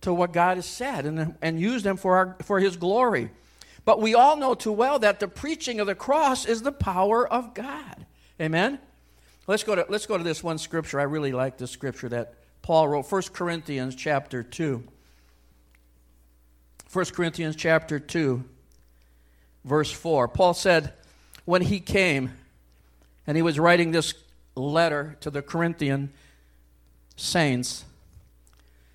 to 0.02 0.14
what 0.14 0.34
God 0.34 0.58
has 0.58 0.66
said 0.66 1.06
and, 1.06 1.36
and 1.42 1.60
use 1.60 1.84
them 1.84 1.98
for 1.98 2.18
our 2.18 2.38
for 2.44 2.60
his 2.60 2.78
glory. 2.78 3.32
But 3.86 4.02
we 4.02 4.16
all 4.16 4.38
know 4.38 4.54
too 4.54 4.72
well 4.72 5.00
that 5.00 5.20
the 5.20 5.28
preaching 5.28 5.80
of 5.80 5.88
the 5.88 5.96
cross 5.96 6.46
is 6.46 6.62
the 6.62 6.72
power 6.72 7.28
of 7.28 7.54
God. 7.54 8.06
Amen. 8.40 8.80
Let's 9.46 9.64
go 9.64 9.76
to 9.76 9.86
let's 9.90 10.06
go 10.06 10.18
to 10.18 10.24
this 10.24 10.42
one 10.42 10.58
scripture. 10.58 11.00
I 11.00 11.04
really 11.04 11.34
like 11.34 11.58
this 11.58 11.72
scripture 11.72 12.08
that 12.10 12.36
Paul 12.62 12.88
wrote, 12.88 13.12
1 13.12 13.22
Corinthians 13.34 13.94
chapter 13.94 14.42
2. 14.42 14.84
1 16.94 17.06
Corinthians 17.08 17.56
chapter 17.56 18.00
2, 18.00 18.44
verse 19.66 19.92
4. 19.92 20.28
Paul 20.30 20.54
said, 20.54 20.94
when 21.44 21.64
he 21.64 21.80
came 21.80 22.32
and 23.28 23.36
he 23.36 23.42
was 23.42 23.60
writing 23.60 23.92
this 23.92 24.14
letter 24.56 25.18
to 25.22 25.30
the 25.30 25.42
Corinthian 25.42 26.14
saints, 27.18 27.84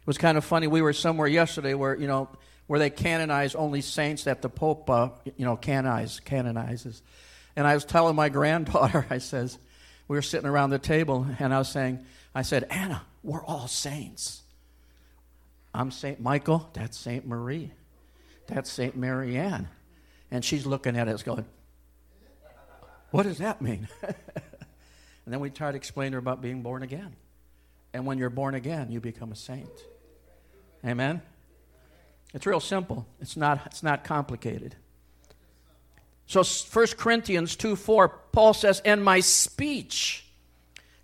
it 0.00 0.07
was 0.07 0.16
kind 0.16 0.38
of 0.38 0.45
funny. 0.45 0.66
We 0.66 0.80
were 0.80 0.92
somewhere 0.95 1.28
yesterday 1.28 1.75
where, 1.75 1.95
you 1.95 2.07
know, 2.07 2.28
where 2.69 2.79
they 2.79 2.91
canonize 2.91 3.55
only 3.57 3.81
saints 3.81 4.25
that 4.25 4.43
the 4.43 4.49
Pope, 4.49 4.89
uh, 4.89 5.09
you 5.37 5.45
know, 5.45 5.57
canonize, 5.57 6.21
canonizes. 6.21 7.03
And 7.57 7.67
I 7.67 7.75
was 7.75 7.85
telling 7.85 8.15
my 8.15 8.29
granddaughter, 8.29 9.07
I 9.11 9.19
says, 9.19 9.59
we 10.07 10.17
were 10.17 10.23
sitting 10.23 10.49
around 10.49 10.71
the 10.71 10.79
table, 10.79 11.27
and 11.41 11.53
I 11.53 11.59
was 11.59 11.69
saying, 11.69 12.05
I 12.35 12.43
said, 12.43 12.65
Anna, 12.71 13.03
we're 13.25 13.45
all 13.45 13.67
saints. 13.67 14.43
I'm 15.75 15.91
St. 15.91 16.21
Michael, 16.21 16.69
that's 16.75 16.99
St. 16.99 17.27
Marie, 17.27 17.73
that's 18.47 18.71
St. 18.71 18.97
Mary 18.97 19.37
Ann. 19.37 19.69
And 20.31 20.45
she's 20.45 20.67
looking 20.67 20.97
at 20.97 21.09
us 21.09 21.23
going, 21.23 21.47
What 23.11 23.23
does 23.23 23.39
that 23.39 23.63
mean? 23.63 23.89
and 24.03 24.15
then 25.27 25.41
we 25.41 25.49
try 25.49 25.71
to 25.71 25.77
explain 25.77 26.13
to 26.13 26.17
her 26.17 26.19
about 26.19 26.43
being 26.43 26.63
born 26.63 26.83
again. 26.83 27.17
And 27.95 28.05
when 28.05 28.19
you're 28.19 28.29
born 28.29 28.55
again, 28.55 28.91
you 28.91 29.01
become 29.01 29.33
a 29.33 29.37
saint. 29.37 29.71
Amen? 30.85 31.23
It's 32.35 32.47
real 32.47 32.61
simple. 32.61 33.06
It's 33.20 33.37
not, 33.37 33.62
it's 33.66 33.82
not 33.82 34.04
complicated. 34.04 34.76
So 36.26 36.44
1 36.44 36.87
Corinthians 36.99 37.56
2 37.56 37.75
4, 37.75 38.08
Paul 38.32 38.52
says, 38.52 38.80
And 38.85 39.02
my 39.02 39.20
speech 39.20 40.26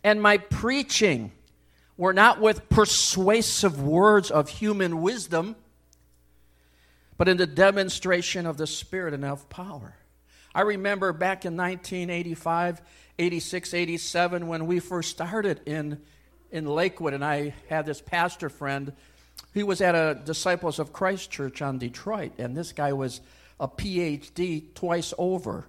and 0.03 0.21
my 0.21 0.37
preaching 0.37 1.33
were 1.97 2.13
not 2.13 2.41
with 2.41 2.69
persuasive 2.69 3.81
words 3.81 4.31
of 4.31 4.49
human 4.49 5.01
wisdom, 5.01 5.57
but 7.17 7.29
in 7.29 7.39
the 7.39 7.47
demonstration 7.47 8.47
of 8.47 8.59
the 8.59 8.67
Spirit 8.67 9.15
and 9.15 9.25
of 9.25 9.49
power. 9.49 9.97
I 10.55 10.63
remember 10.63 11.13
back 11.13 11.45
in 11.45 11.57
1985, 11.57 12.83
86, 13.19 13.75
87, 13.75 14.47
when 14.47 14.67
we 14.67 14.79
first 14.79 15.11
started 15.11 15.61
in, 15.67 16.01
in 16.51 16.67
Lakewood, 16.67 17.15
and 17.15 17.25
I 17.25 17.55
had 17.69 17.87
this 17.87 18.01
pastor 18.01 18.49
friend. 18.49 18.93
He 19.55 19.63
was 19.63 19.81
at 19.81 19.95
a 19.95 20.21
Disciples 20.25 20.81
of 20.81 20.93
Christ 20.93 21.31
church 21.31 21.63
on 21.63 21.79
Detroit, 21.79 22.33
and 22.39 22.57
this 22.57 22.73
guy 22.73 22.93
was 22.93 23.21
a 23.61 23.69
PhD 23.69 24.75
twice 24.75 25.15
over. 25.17 25.67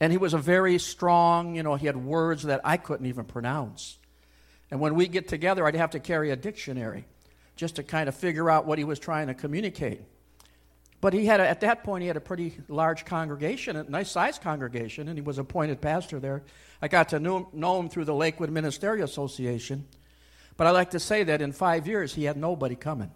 And 0.00 0.10
he 0.10 0.18
was 0.18 0.32
a 0.32 0.38
very 0.38 0.78
strong, 0.78 1.56
you 1.56 1.62
know, 1.62 1.74
he 1.74 1.86
had 1.86 1.96
words 1.96 2.44
that 2.44 2.62
I 2.64 2.78
couldn't 2.78 3.06
even 3.06 3.24
pronounce. 3.24 3.98
And 4.70 4.80
when 4.80 4.94
we 4.94 5.08
get 5.08 5.28
together, 5.28 5.66
I'd 5.66 5.74
have 5.74 5.90
to 5.90 6.00
carry 6.00 6.30
a 6.30 6.36
dictionary 6.36 7.04
just 7.54 7.76
to 7.76 7.82
kind 7.82 8.08
of 8.08 8.14
figure 8.14 8.50
out 8.50 8.66
what 8.66 8.78
he 8.78 8.84
was 8.84 8.98
trying 8.98 9.28
to 9.28 9.34
communicate. 9.34 10.00
But 11.00 11.12
he 11.12 11.26
had, 11.26 11.40
a, 11.40 11.48
at 11.48 11.60
that 11.60 11.84
point, 11.84 12.02
he 12.02 12.08
had 12.08 12.16
a 12.16 12.20
pretty 12.20 12.58
large 12.68 13.04
congregation, 13.04 13.76
a 13.76 13.84
nice 13.84 14.10
sized 14.10 14.40
congregation, 14.40 15.08
and 15.08 15.18
he 15.18 15.22
was 15.22 15.38
appointed 15.38 15.80
pastor 15.80 16.18
there. 16.18 16.42
I 16.80 16.88
got 16.88 17.10
to 17.10 17.20
know, 17.20 17.48
know 17.52 17.78
him 17.78 17.88
through 17.90 18.06
the 18.06 18.14
Lakewood 18.14 18.50
Ministerial 18.50 19.04
Association. 19.04 19.86
But 20.56 20.66
I 20.66 20.70
like 20.70 20.90
to 20.90 21.00
say 21.00 21.22
that 21.24 21.42
in 21.42 21.52
five 21.52 21.86
years, 21.86 22.14
he 22.14 22.24
had 22.24 22.36
nobody 22.36 22.76
coming 22.76 23.10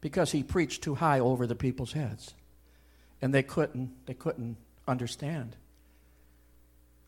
because 0.00 0.32
he 0.32 0.42
preached 0.42 0.82
too 0.82 0.94
high 0.94 1.20
over 1.20 1.46
the 1.46 1.54
people's 1.54 1.92
heads. 1.92 2.34
And 3.20 3.34
they 3.34 3.42
couldn't, 3.42 4.06
they 4.06 4.14
couldn't 4.14 4.56
understand. 4.86 5.56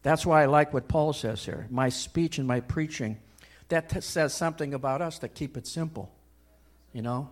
That's 0.03 0.25
why 0.25 0.43
I 0.43 0.47
like 0.47 0.73
what 0.73 0.89
Paul 0.89 1.13
says 1.13 1.45
here. 1.45 1.67
My 1.71 1.89
speech 1.89 2.39
and 2.39 2.47
my 2.47 2.61
preaching, 2.61 3.19
that 3.69 3.91
t- 3.91 4.01
says 4.01 4.33
something 4.35 4.75
about 4.75 5.03
us 5.03 5.19
to 5.21 5.29
keep 5.29 5.57
it 5.57 5.67
simple. 5.67 6.13
You 6.93 7.03
know? 7.03 7.31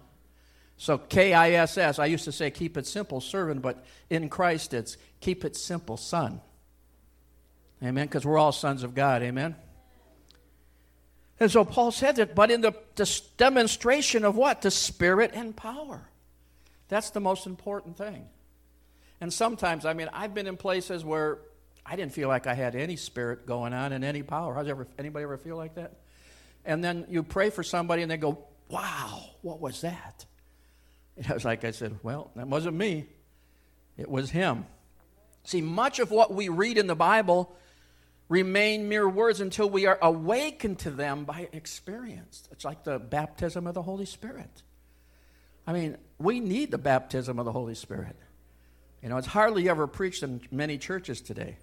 So 0.77 0.99
K 0.99 1.33
I 1.33 1.53
S 1.53 1.79
S, 1.79 1.99
I 1.99 2.07
used 2.07 2.25
to 2.25 2.33
say 2.33 2.51
keep 2.51 2.77
it 2.77 2.87
simple, 2.87 3.21
servant, 3.21 3.63
but 3.63 3.85
in 4.11 4.29
Christ 4.29 4.75
it's 4.75 4.99
keep 5.21 5.45
it 5.45 5.57
simple, 5.57 5.97
son. 5.97 6.41
Amen? 7.83 8.07
Because 8.07 8.27
we're 8.27 8.39
all 8.39 8.53
sons 8.53 8.83
of 8.83 8.95
God. 8.95 9.23
Amen? 9.23 9.57
And 11.39 11.51
so 11.51 11.65
Paul 11.65 11.91
said 11.91 12.17
that, 12.17 12.35
but 12.35 12.51
in 12.51 12.63
the, 12.63 12.75
demonstration 13.37 14.25
of 14.25 14.37
what? 14.37 14.63
The 14.63 14.71
Spirit 14.71 15.33
and 15.35 15.55
power. 15.55 16.09
That's 16.89 17.11
the 17.11 17.21
most 17.21 17.47
important 17.47 17.99
thing. 17.99 18.27
And 19.21 19.33
sometimes, 19.33 19.85
I 19.85 19.93
mean, 19.93 20.09
I've 20.13 20.35
been 20.35 20.47
in 20.47 20.57
places 20.57 21.05
where 21.05 21.39
I 21.85 21.97
didn't 21.97 22.13
feel 22.13 22.29
like 22.29 22.47
I 22.47 22.55
had 22.55 22.75
any 22.75 22.97
spirit 22.97 23.47
going 23.47 23.73
on 23.73 23.93
and 23.93 24.05
any 24.05 24.23
power. 24.23 24.55
Has 24.55 24.69
ever 24.69 24.87
anybody 24.99 25.23
ever 25.23 25.39
feel 25.39 25.57
like 25.57 25.77
that? 25.77 25.93
And 26.65 26.83
then 26.83 27.07
you 27.09 27.23
pray 27.23 27.51
for 27.51 27.63
somebody 27.63 28.03
and 28.03 28.11
they 28.11 28.17
go, 28.17 28.45
"Wow, 28.69 29.23
what 29.43 29.61
was 29.61 29.81
that?" 29.83 30.25
And 31.17 31.27
I 31.29 31.33
was 31.33 31.47
like, 31.47 31.65
I 31.65 31.71
said, 31.71 31.99
"Well, 32.03 32.31
that 32.37 32.47
wasn't 32.47 32.77
me. 32.77 33.07
It 33.97 34.11
was 34.11 34.31
him." 34.31 34.67
See, 35.45 35.63
much 35.63 35.99
of 35.99 36.11
what 36.11 36.35
we 36.35 36.51
read 36.51 36.77
in 36.77 36.89
the 36.89 36.97
Bible 36.97 37.57
remain 38.29 38.89
mere 38.89 39.09
words 39.09 39.41
until 39.41 39.71
we 39.71 39.87
are 39.87 39.99
awakened 40.03 40.81
to 40.81 40.91
them 40.91 41.25
by 41.25 41.49
experience. 41.53 42.49
It's 42.51 42.65
like 42.65 42.85
the 42.85 42.99
baptism 42.99 43.67
of 43.67 43.75
the 43.75 43.83
Holy 43.83 44.07
Spirit. 44.07 44.63
I 45.67 45.73
mean, 45.73 45.97
we 46.19 46.41
need 46.41 46.71
the 46.71 46.79
baptism 46.79 47.39
of 47.39 47.45
the 47.45 47.53
Holy 47.53 47.75
Spirit. 47.75 48.17
You 49.03 49.09
know, 49.09 49.17
it's 49.19 49.27
hardly 49.27 49.69
ever 49.69 49.87
preached 49.87 50.23
in 50.23 50.41
many 50.51 50.79
churches 50.79 51.21
today. 51.21 51.57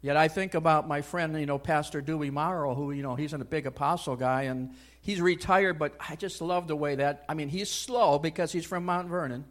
Yet 0.00 0.16
I 0.18 0.28
think 0.28 0.54
about 0.54 0.86
my 0.86 1.00
friend, 1.00 1.38
you 1.38 1.46
know, 1.46 1.58
Pastor 1.58 2.02
Dewey 2.02 2.30
Morrow, 2.30 2.74
who, 2.74 2.92
you 2.92 3.02
know, 3.02 3.14
he's 3.14 3.32
a 3.32 3.38
big 3.38 3.66
apostle 3.66 4.16
guy, 4.16 4.42
and 4.42 4.74
he's 5.00 5.20
retired, 5.20 5.78
but 5.78 5.94
I 5.98 6.16
just 6.16 6.42
love 6.42 6.68
the 6.68 6.76
way 6.76 6.96
that, 6.96 7.24
I 7.26 7.32
mean, 7.32 7.48
he's 7.48 7.70
slow 7.70 8.18
because 8.18 8.52
he's 8.52 8.66
from 8.66 8.84
Mount 8.84 9.08
Vernon. 9.08 9.46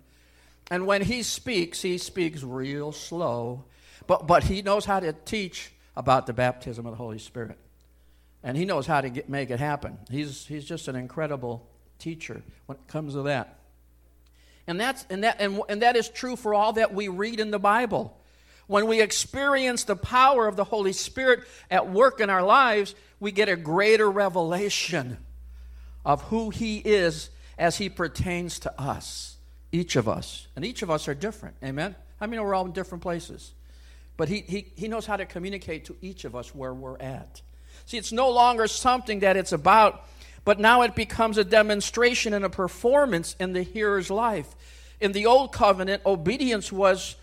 And 0.69 0.85
when 0.85 1.01
he 1.01 1.23
speaks, 1.23 1.81
he 1.81 1.97
speaks 1.97 2.43
real 2.43 2.91
slow, 2.91 3.65
but, 4.05 4.27
but 4.27 4.43
he 4.43 4.61
knows 4.61 4.85
how 4.85 4.99
to 4.99 5.13
teach 5.13 5.71
about 5.95 6.27
the 6.27 6.33
baptism 6.33 6.85
of 6.85 6.91
the 6.91 6.97
Holy 6.97 7.19
Spirit. 7.19 7.57
And 8.43 8.57
he 8.57 8.65
knows 8.65 8.85
how 8.85 9.01
to 9.01 9.09
get, 9.09 9.29
make 9.29 9.49
it 9.49 9.59
happen. 9.59 9.97
He's, 10.09 10.45
he's 10.45 10.65
just 10.65 10.87
an 10.87 10.95
incredible 10.95 11.67
teacher 11.99 12.41
when 12.65 12.77
it 12.77 12.87
comes 12.87 13.13
to 13.13 13.23
that. 13.23 13.59
And, 14.67 14.79
that's, 14.79 15.05
and, 15.09 15.23
that, 15.23 15.39
and, 15.39 15.61
and 15.69 15.81
that 15.81 15.95
is 15.95 16.09
true 16.09 16.35
for 16.35 16.53
all 16.53 16.73
that 16.73 16.93
we 16.93 17.07
read 17.07 17.39
in 17.39 17.51
the 17.51 17.59
Bible. 17.59 18.17
When 18.67 18.87
we 18.87 19.01
experience 19.01 19.83
the 19.83 19.95
power 19.95 20.47
of 20.47 20.55
the 20.55 20.63
Holy 20.63 20.93
Spirit 20.93 21.41
at 21.69 21.89
work 21.89 22.19
in 22.19 22.29
our 22.29 22.43
lives, 22.43 22.95
we 23.19 23.31
get 23.31 23.49
a 23.49 23.55
greater 23.55 24.09
revelation 24.09 25.17
of 26.05 26.21
who 26.23 26.49
He 26.49 26.77
is 26.77 27.29
as 27.57 27.77
He 27.77 27.89
pertains 27.89 28.59
to 28.59 28.81
us, 28.81 29.37
each 29.71 29.95
of 29.95 30.07
us. 30.07 30.47
And 30.55 30.63
each 30.63 30.81
of 30.81 30.89
us 30.89 31.07
are 31.07 31.13
different. 31.13 31.55
Amen? 31.63 31.95
I 32.19 32.27
mean, 32.27 32.41
we're 32.41 32.55
all 32.55 32.65
in 32.65 32.71
different 32.71 33.01
places. 33.01 33.53
But 34.17 34.29
he, 34.29 34.41
he, 34.41 34.71
he 34.75 34.87
knows 34.87 35.05
how 35.05 35.17
to 35.17 35.25
communicate 35.25 35.85
to 35.85 35.95
each 36.01 36.25
of 36.25 36.35
us 36.35 36.53
where 36.53 36.73
we're 36.73 36.97
at. 36.99 37.41
See, 37.85 37.97
it's 37.97 38.11
no 38.11 38.29
longer 38.29 38.67
something 38.67 39.19
that 39.19 39.37
it's 39.37 39.51
about, 39.51 40.07
but 40.45 40.59
now 40.59 40.83
it 40.83 40.95
becomes 40.95 41.37
a 41.37 41.43
demonstration 41.43 42.33
and 42.33 42.45
a 42.45 42.49
performance 42.49 43.35
in 43.39 43.53
the 43.53 43.63
hearer's 43.63 44.09
life. 44.09 44.55
In 44.99 45.11
the 45.11 45.25
old 45.25 45.51
covenant, 45.51 46.03
obedience 46.05 46.71
was 46.71 47.15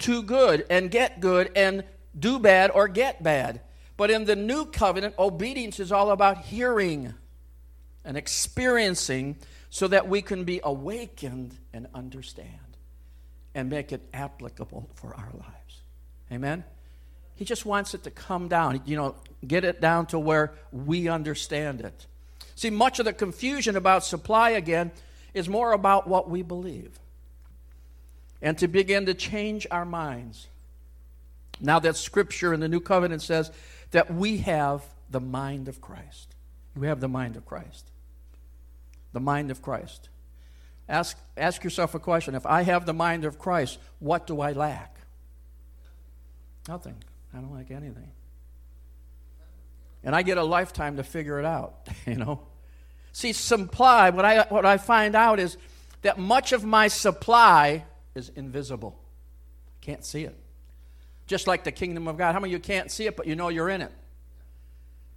to 0.00 0.22
good 0.22 0.64
and 0.70 0.90
get 0.90 1.20
good 1.20 1.50
and 1.54 1.84
do 2.18 2.38
bad 2.38 2.70
or 2.70 2.88
get 2.88 3.22
bad. 3.22 3.60
But 3.96 4.10
in 4.10 4.24
the 4.24 4.36
new 4.36 4.66
covenant, 4.66 5.14
obedience 5.18 5.80
is 5.80 5.92
all 5.92 6.10
about 6.10 6.38
hearing 6.38 7.14
and 8.04 8.16
experiencing 8.16 9.36
so 9.70 9.88
that 9.88 10.08
we 10.08 10.22
can 10.22 10.44
be 10.44 10.60
awakened 10.62 11.56
and 11.72 11.88
understand 11.94 12.48
and 13.54 13.68
make 13.68 13.92
it 13.92 14.00
applicable 14.14 14.88
for 14.94 15.14
our 15.14 15.30
lives. 15.34 15.57
Amen? 16.32 16.64
He 17.34 17.44
just 17.44 17.64
wants 17.64 17.94
it 17.94 18.04
to 18.04 18.10
come 18.10 18.48
down, 18.48 18.82
you 18.84 18.96
know, 18.96 19.14
get 19.46 19.64
it 19.64 19.80
down 19.80 20.06
to 20.06 20.18
where 20.18 20.52
we 20.72 21.08
understand 21.08 21.80
it. 21.80 22.06
See, 22.54 22.70
much 22.70 22.98
of 22.98 23.04
the 23.04 23.12
confusion 23.12 23.76
about 23.76 24.04
supply 24.04 24.50
again 24.50 24.90
is 25.34 25.48
more 25.48 25.72
about 25.72 26.08
what 26.08 26.28
we 26.28 26.42
believe 26.42 26.98
and 28.42 28.58
to 28.58 28.68
begin 28.68 29.06
to 29.06 29.14
change 29.14 29.66
our 29.70 29.84
minds. 29.84 30.48
Now 31.60 31.78
that 31.80 31.96
scripture 31.96 32.52
in 32.52 32.60
the 32.60 32.68
new 32.68 32.80
covenant 32.80 33.22
says 33.22 33.50
that 33.90 34.12
we 34.12 34.38
have 34.38 34.82
the 35.10 35.20
mind 35.20 35.68
of 35.68 35.80
Christ. 35.80 36.34
We 36.76 36.86
have 36.86 37.00
the 37.00 37.08
mind 37.08 37.36
of 37.36 37.46
Christ. 37.46 37.90
The 39.12 39.20
mind 39.20 39.50
of 39.50 39.62
Christ. 39.62 40.08
Ask, 40.88 41.18
ask 41.36 41.64
yourself 41.64 41.94
a 41.94 41.98
question. 41.98 42.34
If 42.34 42.46
I 42.46 42.62
have 42.62 42.86
the 42.86 42.92
mind 42.92 43.24
of 43.24 43.38
Christ, 43.38 43.78
what 43.98 44.26
do 44.26 44.40
I 44.40 44.52
lack? 44.52 44.97
Nothing. 46.68 47.02
I 47.32 47.38
don't 47.38 47.52
like 47.52 47.70
anything. 47.70 48.10
And 50.04 50.14
I 50.14 50.22
get 50.22 50.36
a 50.36 50.44
lifetime 50.44 50.98
to 50.98 51.02
figure 51.02 51.38
it 51.40 51.44
out, 51.46 51.88
you 52.06 52.14
know. 52.14 52.42
See, 53.12 53.32
supply, 53.32 54.10
what 54.10 54.24
I, 54.24 54.42
what 54.48 54.66
I 54.66 54.76
find 54.76 55.16
out 55.16 55.40
is 55.40 55.56
that 56.02 56.18
much 56.18 56.52
of 56.52 56.62
my 56.62 56.88
supply 56.88 57.84
is 58.14 58.28
invisible. 58.36 59.00
Can't 59.80 60.04
see 60.04 60.24
it. 60.24 60.36
Just 61.26 61.46
like 61.46 61.64
the 61.64 61.72
kingdom 61.72 62.06
of 62.06 62.16
God. 62.16 62.32
How 62.32 62.40
many 62.40 62.54
of 62.54 62.58
you 62.58 62.62
can't 62.62 62.90
see 62.90 63.06
it, 63.06 63.16
but 63.16 63.26
you 63.26 63.34
know 63.34 63.48
you're 63.48 63.68
in 63.70 63.80
it? 63.80 63.92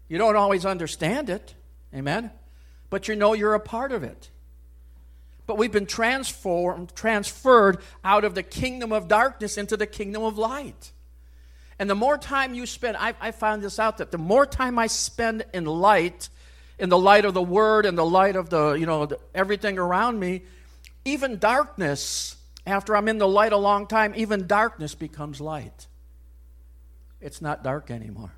You 0.08 0.18
don't 0.18 0.36
always 0.36 0.66
understand 0.66 1.30
it. 1.30 1.54
Amen? 1.94 2.32
But 2.90 3.08
you 3.08 3.16
know 3.16 3.34
you're 3.34 3.54
a 3.54 3.60
part 3.60 3.92
of 3.92 4.04
it. 4.04 4.30
But 5.46 5.58
we've 5.58 5.72
been 5.72 5.86
transformed, 5.86 6.96
transferred 6.96 7.80
out 8.04 8.24
of 8.24 8.36
the 8.36 8.44
kingdom 8.44 8.92
of 8.94 9.08
darkness 9.08 9.58
into 9.58 9.76
the 9.76 9.88
kingdom 9.88 10.24
of 10.24 10.38
light. 10.38 10.92
And 11.82 11.90
the 11.90 11.96
more 11.96 12.16
time 12.16 12.54
you 12.54 12.68
spend, 12.68 12.96
I, 12.96 13.16
I 13.20 13.32
found 13.32 13.64
this 13.64 13.80
out 13.80 13.98
that 13.98 14.12
the 14.12 14.20
more 14.20 14.46
time 14.46 14.78
I 14.78 14.86
spend 14.86 15.46
in 15.52 15.66
light, 15.66 16.30
in 16.78 16.90
the 16.90 16.98
light 16.98 17.26
of 17.26 17.34
the 17.34 17.42
word 17.42 17.88
and 17.88 17.98
the 17.98 18.06
light 18.06 18.36
of 18.36 18.52
the, 18.52 18.74
you 18.74 18.86
know, 18.86 19.08
the, 19.08 19.20
everything 19.34 19.80
around 19.80 20.20
me, 20.20 20.44
even 21.06 21.40
darkness, 21.40 22.36
after 22.68 22.96
I'm 22.96 23.08
in 23.08 23.18
the 23.18 23.28
light 23.28 23.52
a 23.52 23.58
long 23.58 23.88
time, 23.88 24.14
even 24.16 24.46
darkness 24.46 24.94
becomes 24.94 25.42
light. 25.42 25.88
It's 27.20 27.42
not 27.42 27.64
dark 27.64 27.90
anymore. 27.90 28.34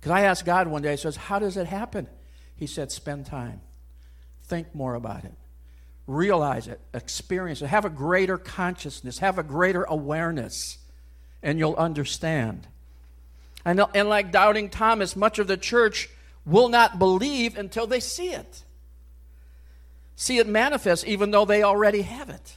Because 0.00 0.10
I 0.10 0.22
asked 0.22 0.44
God 0.44 0.66
one 0.66 0.82
day, 0.82 0.94
I 0.94 0.96
says, 0.96 1.14
How 1.14 1.38
does 1.38 1.56
it 1.56 1.68
happen? 1.68 2.08
He 2.56 2.66
said, 2.66 2.90
Spend 2.90 3.26
time. 3.26 3.60
Think 4.42 4.74
more 4.74 4.96
about 4.96 5.24
it. 5.24 5.34
Realize 6.08 6.66
it. 6.66 6.80
Experience 6.92 7.62
it. 7.62 7.68
Have 7.68 7.84
a 7.84 7.90
greater 7.90 8.38
consciousness. 8.38 9.20
Have 9.20 9.38
a 9.38 9.44
greater 9.44 9.84
awareness 9.84 10.78
and 11.42 11.58
you'll 11.58 11.74
understand. 11.74 12.66
And, 13.64 13.82
and 13.94 14.08
like 14.08 14.32
doubting 14.32 14.68
Thomas, 14.68 15.16
much 15.16 15.38
of 15.38 15.46
the 15.46 15.56
church 15.56 16.08
will 16.44 16.68
not 16.68 16.98
believe 16.98 17.56
until 17.56 17.86
they 17.86 18.00
see 18.00 18.30
it. 18.30 18.62
See 20.16 20.38
it 20.38 20.46
manifest, 20.46 21.06
even 21.06 21.30
though 21.30 21.44
they 21.44 21.62
already 21.62 22.02
have 22.02 22.28
it. 22.28 22.56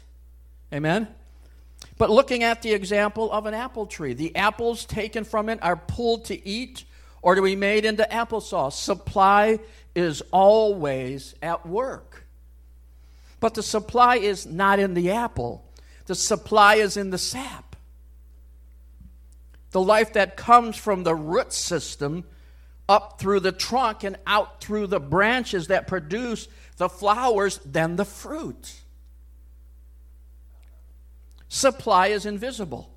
Amen? 0.73 1.07
But 1.97 2.09
looking 2.09 2.43
at 2.43 2.61
the 2.61 2.73
example 2.73 3.31
of 3.31 3.45
an 3.45 3.53
apple 3.53 3.85
tree, 3.85 4.13
the 4.13 4.35
apples 4.35 4.85
taken 4.85 5.23
from 5.23 5.49
it 5.49 5.59
are 5.61 5.75
pulled 5.75 6.25
to 6.25 6.47
eat 6.47 6.83
or 7.21 7.35
to 7.35 7.41
be 7.41 7.55
made 7.55 7.85
into 7.85 8.07
applesauce. 8.11 8.73
Supply 8.73 9.59
is 9.95 10.21
always 10.31 11.35
at 11.41 11.65
work. 11.65 12.25
But 13.39 13.53
the 13.53 13.63
supply 13.63 14.17
is 14.17 14.45
not 14.45 14.79
in 14.79 14.93
the 14.93 15.11
apple, 15.11 15.63
the 16.07 16.15
supply 16.15 16.75
is 16.75 16.97
in 16.97 17.09
the 17.09 17.17
sap 17.17 17.74
the 19.75 19.81
life 19.81 20.13
that 20.13 20.37
comes 20.37 20.77
from 20.77 21.03
the 21.03 21.13
root 21.13 21.51
system 21.51 22.23
up 22.87 23.19
through 23.19 23.41
the 23.41 23.51
trunk 23.51 24.05
and 24.05 24.15
out 24.25 24.61
through 24.61 24.87
the 24.87 25.01
branches 25.01 25.67
that 25.67 25.85
produce 25.85 26.47
the 26.77 26.87
flowers, 26.87 27.59
then 27.65 27.97
the 27.97 28.05
fruit. 28.05 28.73
Supply 31.49 32.07
is 32.07 32.25
invisible. 32.25 32.89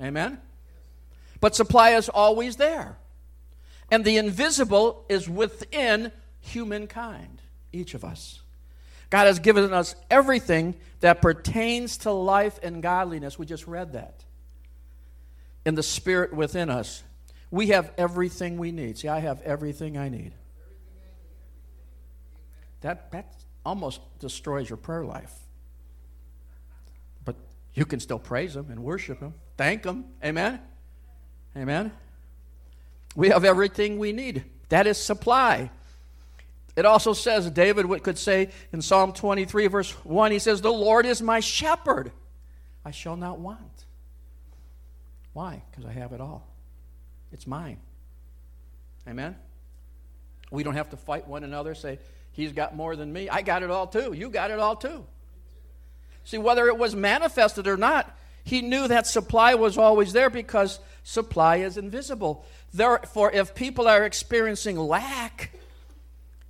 Amen? 0.00 0.38
But 1.40 1.56
supply 1.56 1.96
is 1.96 2.08
always 2.08 2.54
there. 2.54 2.98
And 3.90 4.04
the 4.04 4.16
invisible 4.16 5.04
is 5.08 5.28
within 5.28 6.12
humankind, 6.38 7.42
each 7.72 7.94
of 7.94 8.04
us. 8.04 8.42
God 9.10 9.24
has 9.24 9.40
given 9.40 9.72
us 9.72 9.96
everything 10.08 10.76
that 11.00 11.20
pertains 11.20 11.96
to 11.98 12.12
life 12.12 12.60
and 12.62 12.80
godliness. 12.80 13.40
We 13.40 13.46
just 13.46 13.66
read 13.66 13.94
that 13.94 14.25
in 15.66 15.74
the 15.74 15.82
Spirit 15.82 16.32
within 16.32 16.70
us, 16.70 17.02
we 17.50 17.68
have 17.68 17.92
everything 17.98 18.56
we 18.56 18.70
need. 18.70 18.96
See, 18.98 19.08
I 19.08 19.18
have 19.18 19.42
everything 19.42 19.98
I 19.98 20.08
need. 20.08 20.32
That, 22.82 23.10
that 23.10 23.34
almost 23.64 24.00
destroys 24.20 24.70
your 24.70 24.76
prayer 24.76 25.04
life. 25.04 25.34
But 27.24 27.34
you 27.74 27.84
can 27.84 27.98
still 27.98 28.20
praise 28.20 28.54
Him 28.54 28.70
and 28.70 28.82
worship 28.82 29.20
Him, 29.20 29.34
thank 29.56 29.84
Him. 29.84 30.04
Amen? 30.24 30.60
Amen? 31.56 31.90
We 33.16 33.30
have 33.30 33.44
everything 33.44 33.98
we 33.98 34.12
need. 34.12 34.44
That 34.68 34.86
is 34.86 34.98
supply. 34.98 35.70
It 36.76 36.84
also 36.84 37.12
says, 37.12 37.50
David 37.50 37.86
could 38.04 38.18
say 38.18 38.50
in 38.72 38.82
Psalm 38.82 39.12
23, 39.14 39.66
verse 39.66 39.90
1, 40.04 40.30
he 40.30 40.38
says, 40.38 40.60
The 40.60 40.72
Lord 40.72 41.06
is 41.06 41.22
my 41.22 41.40
shepherd. 41.40 42.12
I 42.84 42.90
shall 42.92 43.16
not 43.16 43.40
want. 43.40 43.75
Why? 45.36 45.62
Because 45.70 45.84
I 45.84 45.92
have 45.92 46.14
it 46.14 46.20
all. 46.22 46.48
It's 47.30 47.46
mine. 47.46 47.76
Amen? 49.06 49.36
We 50.50 50.62
don't 50.62 50.76
have 50.76 50.88
to 50.88 50.96
fight 50.96 51.28
one 51.28 51.44
another, 51.44 51.74
say, 51.74 51.98
he's 52.32 52.52
got 52.52 52.74
more 52.74 52.96
than 52.96 53.12
me. 53.12 53.28
I 53.28 53.42
got 53.42 53.62
it 53.62 53.70
all 53.70 53.86
too. 53.86 54.14
You 54.14 54.30
got 54.30 54.50
it 54.50 54.58
all 54.58 54.76
too. 54.76 55.04
See, 56.24 56.38
whether 56.38 56.68
it 56.68 56.78
was 56.78 56.96
manifested 56.96 57.66
or 57.66 57.76
not, 57.76 58.16
he 58.44 58.62
knew 58.62 58.88
that 58.88 59.06
supply 59.06 59.56
was 59.56 59.76
always 59.76 60.14
there 60.14 60.30
because 60.30 60.80
supply 61.04 61.56
is 61.56 61.76
invisible. 61.76 62.46
Therefore, 62.72 63.30
if 63.30 63.54
people 63.54 63.88
are 63.88 64.04
experiencing 64.06 64.78
lack 64.78 65.50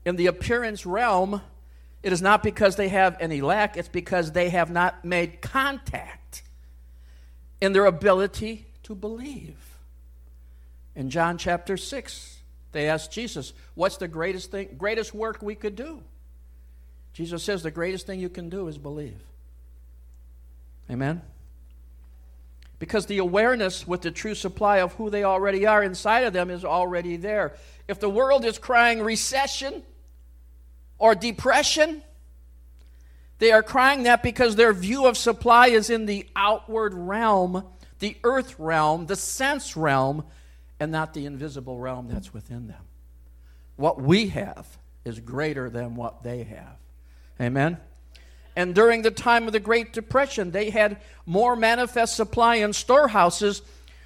in 0.04 0.14
the 0.14 0.28
appearance 0.28 0.86
realm, 0.86 1.40
it 2.04 2.12
is 2.12 2.22
not 2.22 2.40
because 2.40 2.76
they 2.76 2.90
have 2.90 3.16
any 3.18 3.40
lack, 3.40 3.76
it's 3.76 3.88
because 3.88 4.30
they 4.30 4.50
have 4.50 4.70
not 4.70 5.04
made 5.04 5.40
contact 5.40 6.44
in 7.60 7.72
their 7.72 7.86
ability 7.86 8.66
to 8.86 8.94
believe. 8.94 9.56
In 10.94 11.10
John 11.10 11.38
chapter 11.38 11.76
6, 11.76 12.38
they 12.70 12.88
asked 12.88 13.10
Jesus, 13.10 13.52
What's 13.74 13.96
the 13.96 14.06
greatest 14.06 14.52
thing, 14.52 14.76
greatest 14.78 15.12
work 15.12 15.42
we 15.42 15.56
could 15.56 15.74
do? 15.74 16.02
Jesus 17.12 17.42
says 17.42 17.62
the 17.62 17.70
greatest 17.70 18.06
thing 18.06 18.20
you 18.20 18.28
can 18.28 18.48
do 18.48 18.68
is 18.68 18.78
believe. 18.78 19.20
Amen? 20.88 21.20
Because 22.78 23.06
the 23.06 23.18
awareness 23.18 23.88
with 23.88 24.02
the 24.02 24.12
true 24.12 24.36
supply 24.36 24.78
of 24.78 24.92
who 24.94 25.10
they 25.10 25.24
already 25.24 25.66
are 25.66 25.82
inside 25.82 26.20
of 26.20 26.32
them 26.32 26.48
is 26.48 26.64
already 26.64 27.16
there. 27.16 27.54
If 27.88 27.98
the 27.98 28.10
world 28.10 28.44
is 28.44 28.56
crying 28.56 29.00
recession 29.00 29.82
or 30.98 31.16
depression, 31.16 32.02
they 33.38 33.50
are 33.50 33.64
crying 33.64 34.04
that 34.04 34.22
because 34.22 34.54
their 34.54 34.72
view 34.72 35.06
of 35.06 35.16
supply 35.16 35.68
is 35.68 35.90
in 35.90 36.06
the 36.06 36.28
outward 36.36 36.94
realm 36.94 37.64
the 37.98 38.16
earth 38.24 38.58
realm, 38.58 39.06
the 39.06 39.16
sense 39.16 39.76
realm, 39.76 40.24
and 40.78 40.92
not 40.92 41.14
the 41.14 41.26
invisible 41.26 41.78
realm 41.78 42.08
that's 42.08 42.34
within 42.34 42.68
them. 42.68 42.82
What 43.76 44.00
we 44.00 44.28
have 44.28 44.66
is 45.04 45.20
greater 45.20 45.70
than 45.70 45.94
what 45.94 46.22
they 46.22 46.44
have. 46.44 46.76
Amen? 47.40 47.78
And 48.54 48.74
during 48.74 49.02
the 49.02 49.10
time 49.10 49.46
of 49.46 49.52
the 49.52 49.60
Great 49.60 49.92
Depression, 49.92 50.50
they 50.50 50.70
had 50.70 50.98
more 51.26 51.56
manifest 51.56 52.16
supply 52.16 52.56
in 52.56 52.72
storehouses 52.72 53.62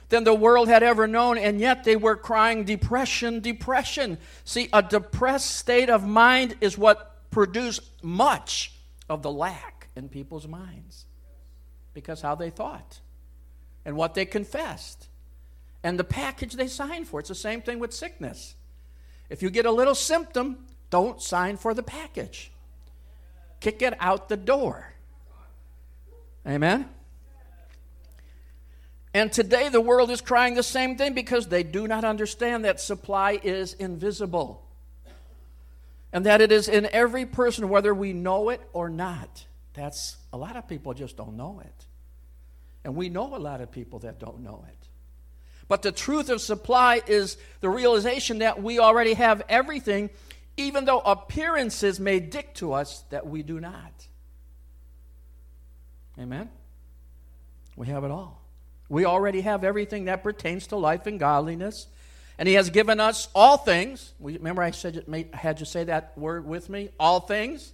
than 0.09 0.25
the 0.25 0.35
world 0.35 0.69
had 0.69 0.83
ever 0.83 1.07
known, 1.07 1.39
and 1.39 1.61
yet 1.61 1.85
they 1.85 1.95
were 1.95 2.17
crying 2.17 2.65
depression, 2.65 3.41
depression. 3.41 4.19
See, 4.45 4.69
a 4.73 4.83
depressed 4.83 5.57
state 5.57 5.89
of 5.89 6.07
mind 6.07 6.57
is 6.61 6.77
what 6.77 7.31
produced 7.31 7.83
much 8.03 8.73
of 9.09 9.23
the 9.23 9.31
lack 9.31 9.89
in 9.95 10.09
people's 10.09 10.49
minds 10.49 11.07
because 11.95 12.21
how 12.21 12.35
they 12.35 12.51
thought. 12.51 13.01
And 13.85 13.97
what 13.97 14.15
they 14.15 14.25
confessed 14.25 15.09
and 15.83 15.99
the 15.99 16.05
package 16.05 16.55
they 16.55 16.67
signed 16.67 17.09
for. 17.09 17.21
It's 17.21 17.29
the 17.29 17.35
same 17.35 17.63
thing 17.63 17.79
with 17.79 17.93
sickness. 17.93 18.55
If 19.29 19.43
you 19.43 19.51
get 19.51 19.67
a 19.67 19.71
little 19.71 19.95
symptom, 19.95 20.67
don't 20.91 21.23
sign 21.23 21.57
for 21.57 21.73
the 21.73 21.83
package. 21.83 22.51
Kick 23.61 23.83
it 23.83 23.95
out 24.01 24.29
the 24.29 24.37
door. 24.37 24.93
Amen? 26.47 26.89
And 29.13 29.33
today 29.33 29.69
the 29.69 29.81
world 29.81 30.11
is 30.11 30.21
crying 30.21 30.55
the 30.55 30.63
same 30.63 30.97
thing 30.97 31.15
because 31.15 31.49
they 31.49 31.63
do 31.63 31.89
not 31.89 32.05
understand 32.05 32.65
that 32.65 32.81
supply 32.81 33.41
is 33.43 33.75
invisible. 33.75 34.67
And 36.13 36.27
that 36.27 36.41
it 36.41 36.51
is 36.51 36.69
in 36.69 36.87
every 36.87 37.25
person, 37.25 37.69
whether 37.69 37.95
we 37.95 38.13
know 38.13 38.51
it 38.51 38.61
or 38.73 38.89
not. 38.89 39.47
That's 39.75 40.17
a 40.33 40.37
lot 40.37 40.57
of 40.57 40.69
people 40.69 40.93
just 40.95 41.17
don't 41.17 41.37
know 41.37 41.61
it. 41.65 41.87
And 42.85 42.97
we 42.97 43.09
know 43.09 43.35
a 43.35 43.39
lot 43.39 43.61
of 43.61 43.71
people 43.71 44.01
that 44.01 44.19
don't 44.19 44.41
know 44.41 44.65
it. 44.69 44.89
But 45.69 45.83
the 45.83 45.93
truth 45.93 46.31
of 46.31 46.41
supply 46.41 47.01
is 47.07 47.37
the 47.61 47.69
realization 47.69 48.39
that 48.39 48.61
we 48.63 48.79
already 48.79 49.15
have 49.15 49.43
everything, 49.49 50.11
even 50.57 50.85
though 50.85 50.99
appearances 50.99 52.01
may 52.01 52.19
dictate 52.19 52.57
to 52.57 52.73
us 52.73 53.05
that 53.11 53.27
we 53.27 53.43
do 53.43 53.61
not. 53.61 54.09
Amen? 56.19 56.51
We 57.77 57.87
have 57.87 58.05
it 58.05 58.11
all. 58.11 58.43
We 58.89 59.05
already 59.05 59.43
have 59.43 59.63
everything 59.63 60.07
that 60.07 60.25
pertains 60.25 60.67
to 60.69 60.77
life 60.77 61.07
and 61.07 61.21
godliness. 61.21 61.87
And 62.37 62.49
He 62.49 62.55
has 62.55 62.71
given 62.71 62.99
us 62.99 63.29
all 63.35 63.57
things. 63.57 64.13
Remember, 64.19 64.63
I 64.63 64.73
said, 64.73 65.05
had 65.33 65.61
you 65.61 65.67
say 65.67 65.85
that 65.85 66.19
word 66.19 66.45
with 66.47 66.69
me? 66.69 66.89
All 66.99 67.21
things. 67.21 67.73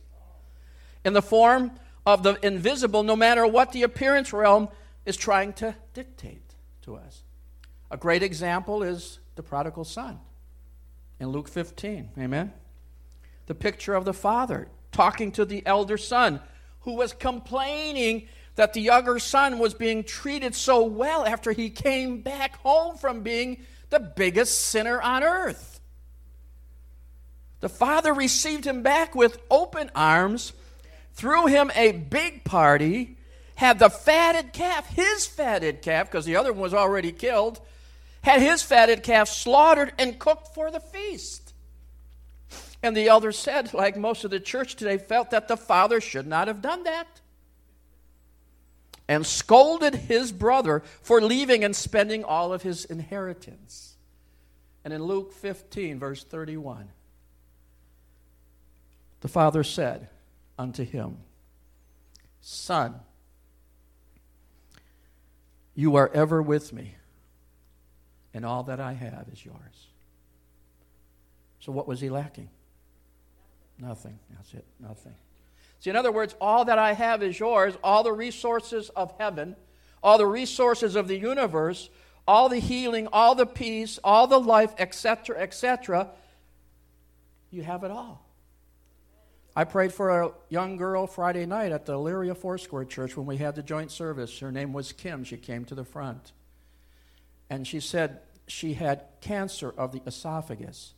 In 1.04 1.14
the 1.14 1.22
form 1.22 1.72
of 2.04 2.22
the 2.22 2.34
invisible, 2.44 3.02
no 3.02 3.16
matter 3.16 3.46
what 3.46 3.72
the 3.72 3.84
appearance 3.84 4.32
realm 4.32 4.68
is 5.06 5.16
trying 5.16 5.54
to 5.54 5.74
dictate 5.94 6.54
to 6.82 6.96
us. 6.96 7.22
A 7.90 7.96
great 7.96 8.22
example 8.22 8.82
is 8.82 9.20
the 9.36 9.42
prodigal 9.42 9.84
son 9.84 10.18
in 11.18 11.28
Luke 11.28 11.48
15. 11.48 12.10
Amen? 12.18 12.52
The 13.46 13.54
picture 13.54 13.94
of 13.94 14.04
the 14.04 14.12
father 14.12 14.68
talking 14.92 15.32
to 15.32 15.44
the 15.44 15.64
elder 15.64 15.96
son 15.96 16.40
who 16.80 16.94
was 16.94 17.12
complaining 17.12 18.28
that 18.56 18.72
the 18.72 18.80
younger 18.80 19.18
son 19.18 19.58
was 19.58 19.74
being 19.74 20.02
treated 20.02 20.54
so 20.54 20.84
well 20.84 21.24
after 21.24 21.52
he 21.52 21.70
came 21.70 22.22
back 22.22 22.56
home 22.58 22.96
from 22.96 23.22
being 23.22 23.64
the 23.90 24.00
biggest 24.00 24.60
sinner 24.62 25.00
on 25.00 25.22
earth. 25.22 25.80
The 27.60 27.68
father 27.68 28.12
received 28.12 28.66
him 28.66 28.82
back 28.82 29.14
with 29.14 29.38
open 29.50 29.90
arms, 29.94 30.52
threw 31.14 31.46
him 31.46 31.70
a 31.74 31.92
big 31.92 32.44
party, 32.44 33.15
had 33.56 33.78
the 33.78 33.90
fatted 33.90 34.52
calf, 34.52 34.86
his 34.88 35.26
fatted 35.26 35.82
calf, 35.82 36.10
because 36.10 36.24
the 36.24 36.36
other 36.36 36.52
one 36.52 36.62
was 36.62 36.74
already 36.74 37.10
killed, 37.10 37.60
had 38.22 38.40
his 38.40 38.62
fatted 38.62 39.02
calf 39.02 39.28
slaughtered 39.28 39.92
and 39.98 40.18
cooked 40.18 40.54
for 40.54 40.70
the 40.70 40.80
feast. 40.80 41.54
And 42.82 42.96
the 42.96 43.08
elder 43.08 43.32
said, 43.32 43.72
like 43.72 43.96
most 43.96 44.24
of 44.24 44.30
the 44.30 44.40
church 44.40 44.76
today, 44.76 44.98
felt 44.98 45.30
that 45.30 45.48
the 45.48 45.56
father 45.56 46.00
should 46.00 46.26
not 46.26 46.48
have 46.48 46.60
done 46.60 46.84
that. 46.84 47.06
And 49.08 49.24
scolded 49.24 49.94
his 49.94 50.32
brother 50.32 50.82
for 51.00 51.20
leaving 51.20 51.64
and 51.64 51.74
spending 51.74 52.24
all 52.24 52.52
of 52.52 52.62
his 52.62 52.84
inheritance. 52.84 53.96
And 54.84 54.92
in 54.92 55.02
Luke 55.02 55.32
15, 55.32 55.98
verse 55.98 56.22
31, 56.24 56.88
the 59.20 59.28
father 59.28 59.64
said 59.64 60.08
unto 60.58 60.84
him, 60.84 61.18
Son, 62.40 63.00
you 65.76 65.94
are 65.96 66.10
ever 66.12 66.42
with 66.42 66.72
me 66.72 66.96
and 68.34 68.44
all 68.44 68.64
that 68.64 68.80
I 68.80 68.92
have 68.92 69.28
is 69.32 69.44
yours. 69.44 69.86
So, 71.60 71.72
what 71.72 71.86
was 71.86 72.00
he 72.00 72.10
lacking? 72.10 72.50
Nothing. 73.78 74.18
That's 74.30 74.52
it. 74.52 74.64
Nothing. 74.78 75.14
See, 75.80 75.88
in 75.90 75.96
other 75.96 76.12
words, 76.12 76.34
all 76.38 76.64
that 76.66 76.78
I 76.78 76.92
have 76.92 77.22
is 77.22 77.38
yours. 77.38 77.78
All 77.82 78.02
the 78.02 78.12
resources 78.12 78.90
of 78.90 79.14
heaven, 79.18 79.56
all 80.02 80.18
the 80.18 80.26
resources 80.26 80.96
of 80.96 81.08
the 81.08 81.16
universe, 81.16 81.88
all 82.28 82.48
the 82.48 82.58
healing, 82.58 83.08
all 83.10 83.34
the 83.34 83.46
peace, 83.46 83.98
all 84.02 84.26
the 84.26 84.40
life, 84.40 84.74
etc., 84.78 85.38
etc. 85.38 86.10
You 87.50 87.62
have 87.62 87.84
it 87.84 87.90
all. 87.90 88.25
I 89.58 89.64
prayed 89.64 89.94
for 89.94 90.20
a 90.20 90.32
young 90.50 90.76
girl 90.76 91.06
Friday 91.06 91.46
night 91.46 91.72
at 91.72 91.86
the 91.86 91.94
Elyria 91.94 92.36
Foursquare 92.36 92.84
Church 92.84 93.16
when 93.16 93.24
we 93.24 93.38
had 93.38 93.54
the 93.54 93.62
joint 93.62 93.90
service. 93.90 94.38
Her 94.38 94.52
name 94.52 94.74
was 94.74 94.92
Kim. 94.92 95.24
She 95.24 95.38
came 95.38 95.64
to 95.64 95.74
the 95.74 95.84
front. 95.84 96.32
And 97.48 97.66
she 97.66 97.80
said, 97.80 98.20
she 98.46 98.74
had 98.74 99.04
cancer 99.22 99.72
of 99.76 99.92
the 99.92 100.02
esophagus. 100.06 100.92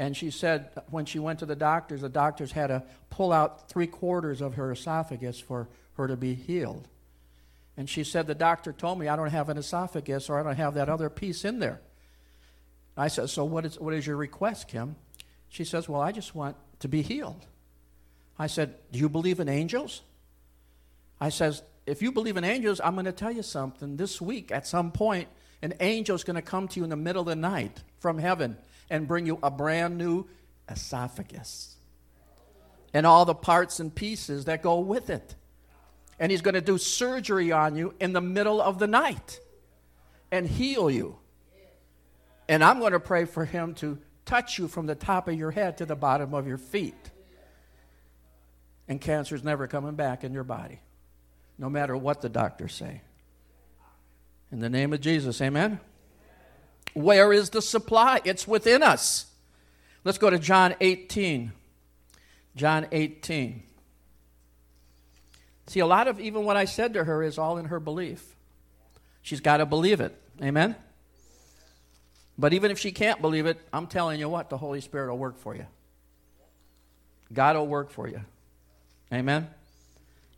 And 0.00 0.16
she 0.16 0.30
said 0.30 0.70
when 0.90 1.04
she 1.04 1.20
went 1.20 1.38
to 1.38 1.46
the 1.46 1.54
doctors, 1.54 2.00
the 2.00 2.08
doctors 2.08 2.50
had 2.50 2.66
to 2.66 2.82
pull 3.08 3.32
out 3.32 3.68
three 3.68 3.86
quarters 3.86 4.40
of 4.40 4.54
her 4.54 4.72
esophagus 4.72 5.38
for 5.38 5.68
her 5.96 6.08
to 6.08 6.16
be 6.16 6.34
healed. 6.34 6.88
And 7.76 7.88
she 7.88 8.02
said, 8.02 8.26
The 8.26 8.34
doctor 8.34 8.72
told 8.72 8.98
me 8.98 9.06
I 9.06 9.14
don't 9.14 9.30
have 9.30 9.48
an 9.48 9.58
esophagus 9.58 10.28
or 10.28 10.40
I 10.40 10.42
don't 10.42 10.56
have 10.56 10.74
that 10.74 10.88
other 10.88 11.08
piece 11.08 11.44
in 11.44 11.60
there. 11.60 11.80
I 12.96 13.06
said, 13.06 13.30
So 13.30 13.44
what 13.44 13.64
is, 13.64 13.78
what 13.78 13.94
is 13.94 14.06
your 14.06 14.16
request, 14.16 14.66
Kim? 14.66 14.96
She 15.48 15.64
says, 15.64 15.88
Well, 15.88 16.00
I 16.00 16.10
just 16.10 16.34
want 16.34 16.56
to 16.84 16.88
be 16.88 17.00
healed. 17.00 17.46
I 18.38 18.46
said, 18.46 18.74
Do 18.92 18.98
you 18.98 19.08
believe 19.08 19.40
in 19.40 19.48
angels? 19.48 20.02
I 21.18 21.30
says, 21.30 21.62
If 21.86 22.02
you 22.02 22.12
believe 22.12 22.36
in 22.36 22.44
angels, 22.44 22.78
I'm 22.84 22.92
going 22.92 23.06
to 23.06 23.12
tell 23.12 23.32
you 23.32 23.42
something. 23.42 23.96
This 23.96 24.20
week, 24.20 24.52
at 24.52 24.66
some 24.66 24.92
point, 24.92 25.28
an 25.62 25.72
angel 25.80 26.14
is 26.14 26.24
going 26.24 26.36
to 26.36 26.42
come 26.42 26.68
to 26.68 26.80
you 26.80 26.84
in 26.84 26.90
the 26.90 26.96
middle 26.96 27.22
of 27.22 27.28
the 27.28 27.36
night 27.36 27.82
from 28.00 28.18
heaven 28.18 28.58
and 28.90 29.08
bring 29.08 29.24
you 29.24 29.38
a 29.42 29.50
brand 29.50 29.96
new 29.96 30.26
esophagus 30.70 31.74
and 32.92 33.06
all 33.06 33.24
the 33.24 33.34
parts 33.34 33.80
and 33.80 33.94
pieces 33.94 34.44
that 34.44 34.62
go 34.62 34.80
with 34.80 35.08
it. 35.08 35.34
And 36.18 36.30
he's 36.30 36.42
going 36.42 36.54
to 36.54 36.60
do 36.60 36.76
surgery 36.76 37.50
on 37.50 37.76
you 37.76 37.94
in 37.98 38.12
the 38.12 38.20
middle 38.20 38.60
of 38.60 38.78
the 38.78 38.86
night 38.86 39.40
and 40.30 40.46
heal 40.46 40.90
you. 40.90 41.16
And 42.46 42.62
I'm 42.62 42.78
going 42.78 42.92
to 42.92 43.00
pray 43.00 43.24
for 43.24 43.46
him 43.46 43.72
to 43.76 43.98
touch 44.24 44.58
you 44.58 44.68
from 44.68 44.86
the 44.86 44.94
top 44.94 45.28
of 45.28 45.34
your 45.34 45.50
head 45.50 45.78
to 45.78 45.86
the 45.86 45.96
bottom 45.96 46.34
of 46.34 46.46
your 46.46 46.58
feet. 46.58 47.10
And 48.86 49.00
cancer 49.00 49.34
is 49.34 49.44
never 49.44 49.66
coming 49.66 49.94
back 49.94 50.24
in 50.24 50.32
your 50.32 50.44
body, 50.44 50.80
no 51.58 51.70
matter 51.70 51.96
what 51.96 52.20
the 52.20 52.28
doctors 52.28 52.74
say. 52.74 53.00
In 54.52 54.60
the 54.60 54.68
name 54.68 54.92
of 54.92 55.00
Jesus, 55.00 55.40
amen? 55.40 55.80
Where 56.92 57.32
is 57.32 57.50
the 57.50 57.62
supply? 57.62 58.20
It's 58.24 58.46
within 58.46 58.82
us. 58.82 59.26
Let's 60.04 60.18
go 60.18 60.30
to 60.30 60.38
John 60.38 60.74
18. 60.80 61.52
John 62.56 62.86
18. 62.92 63.62
See, 65.66 65.80
a 65.80 65.86
lot 65.86 66.08
of 66.08 66.20
even 66.20 66.44
what 66.44 66.56
I 66.56 66.66
said 66.66 66.94
to 66.94 67.04
her 67.04 67.22
is 67.22 67.38
all 67.38 67.56
in 67.56 67.66
her 67.66 67.80
belief. 67.80 68.36
She's 69.22 69.40
got 69.40 69.56
to 69.56 69.66
believe 69.66 70.00
it. 70.00 70.14
Amen? 70.42 70.76
But 72.36 72.52
even 72.52 72.70
if 72.70 72.78
she 72.78 72.92
can't 72.92 73.20
believe 73.20 73.46
it, 73.46 73.58
I'm 73.72 73.86
telling 73.86 74.18
you 74.18 74.28
what, 74.28 74.50
the 74.50 74.58
Holy 74.58 74.80
Spirit 74.80 75.10
will 75.10 75.18
work 75.18 75.38
for 75.38 75.54
you. 75.54 75.66
God 77.32 77.56
will 77.56 77.66
work 77.66 77.90
for 77.90 78.08
you. 78.08 78.20
Amen? 79.12 79.48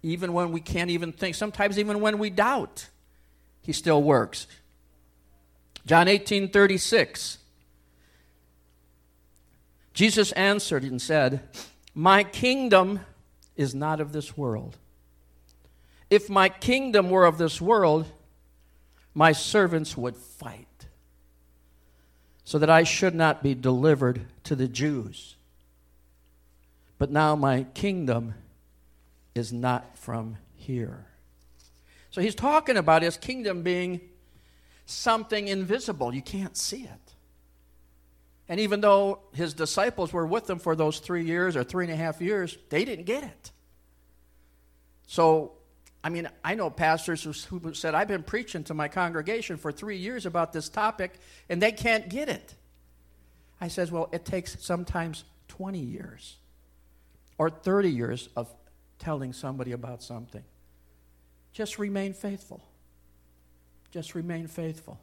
Even 0.02 0.32
when 0.32 0.52
we 0.52 0.60
can't 0.60 0.90
even 0.90 1.12
think, 1.12 1.34
sometimes 1.34 1.78
even 1.78 2.00
when 2.00 2.18
we 2.18 2.30
doubt 2.30 2.88
he 3.62 3.72
still 3.72 4.02
works. 4.02 4.46
John 5.86 6.06
18 6.06 6.50
36. 6.50 7.38
Jesus 9.92 10.30
answered 10.32 10.84
and 10.84 11.00
said, 11.00 11.40
My 11.94 12.22
kingdom 12.22 13.00
is 13.56 13.74
not 13.74 14.00
of 14.00 14.12
this 14.12 14.36
world. 14.36 14.76
If 16.10 16.30
my 16.30 16.48
kingdom 16.48 17.10
were 17.10 17.24
of 17.24 17.38
this 17.38 17.60
world, 17.60 18.06
my 19.14 19.32
servants 19.32 19.96
would 19.96 20.16
fight, 20.16 20.85
so 22.46 22.60
that 22.60 22.70
I 22.70 22.84
should 22.84 23.14
not 23.14 23.42
be 23.42 23.56
delivered 23.56 24.20
to 24.44 24.54
the 24.54 24.68
Jews. 24.68 25.34
But 26.96 27.10
now 27.10 27.34
my 27.34 27.64
kingdom 27.74 28.34
is 29.34 29.52
not 29.52 29.98
from 29.98 30.36
here. 30.54 31.06
So 32.12 32.20
he's 32.20 32.36
talking 32.36 32.76
about 32.76 33.02
his 33.02 33.16
kingdom 33.16 33.62
being 33.62 34.00
something 34.86 35.48
invisible. 35.48 36.14
You 36.14 36.22
can't 36.22 36.56
see 36.56 36.84
it. 36.84 37.14
And 38.48 38.60
even 38.60 38.80
though 38.80 39.18
his 39.32 39.52
disciples 39.52 40.12
were 40.12 40.24
with 40.24 40.48
him 40.48 40.60
for 40.60 40.76
those 40.76 41.00
three 41.00 41.24
years 41.24 41.56
or 41.56 41.64
three 41.64 41.84
and 41.84 41.92
a 41.92 41.96
half 41.96 42.20
years, 42.20 42.56
they 42.68 42.84
didn't 42.84 43.06
get 43.06 43.24
it. 43.24 43.50
So, 45.08 45.55
I 46.06 46.08
mean, 46.08 46.28
I 46.44 46.54
know 46.54 46.70
pastors 46.70 47.24
who, 47.24 47.74
said, 47.74 47.96
I've 47.96 48.06
been 48.06 48.22
preaching 48.22 48.62
to 48.64 48.74
my 48.74 48.86
congregation 48.86 49.56
for 49.56 49.72
three 49.72 49.96
years 49.96 50.24
about 50.24 50.52
this 50.52 50.68
topic, 50.68 51.18
and 51.48 51.60
they 51.60 51.72
can't 51.72 52.08
get 52.08 52.28
it. 52.28 52.54
I 53.60 53.66
says, 53.66 53.90
well, 53.90 54.08
it 54.12 54.24
takes 54.24 54.56
sometimes 54.64 55.24
20 55.48 55.80
years 55.80 56.36
or 57.38 57.50
30 57.50 57.90
years 57.90 58.28
of 58.36 58.48
telling 59.00 59.32
somebody 59.32 59.72
about 59.72 60.00
something. 60.00 60.44
Just 61.52 61.76
remain 61.76 62.12
faithful. 62.12 62.62
Just 63.90 64.14
remain 64.14 64.46
faithful 64.46 65.00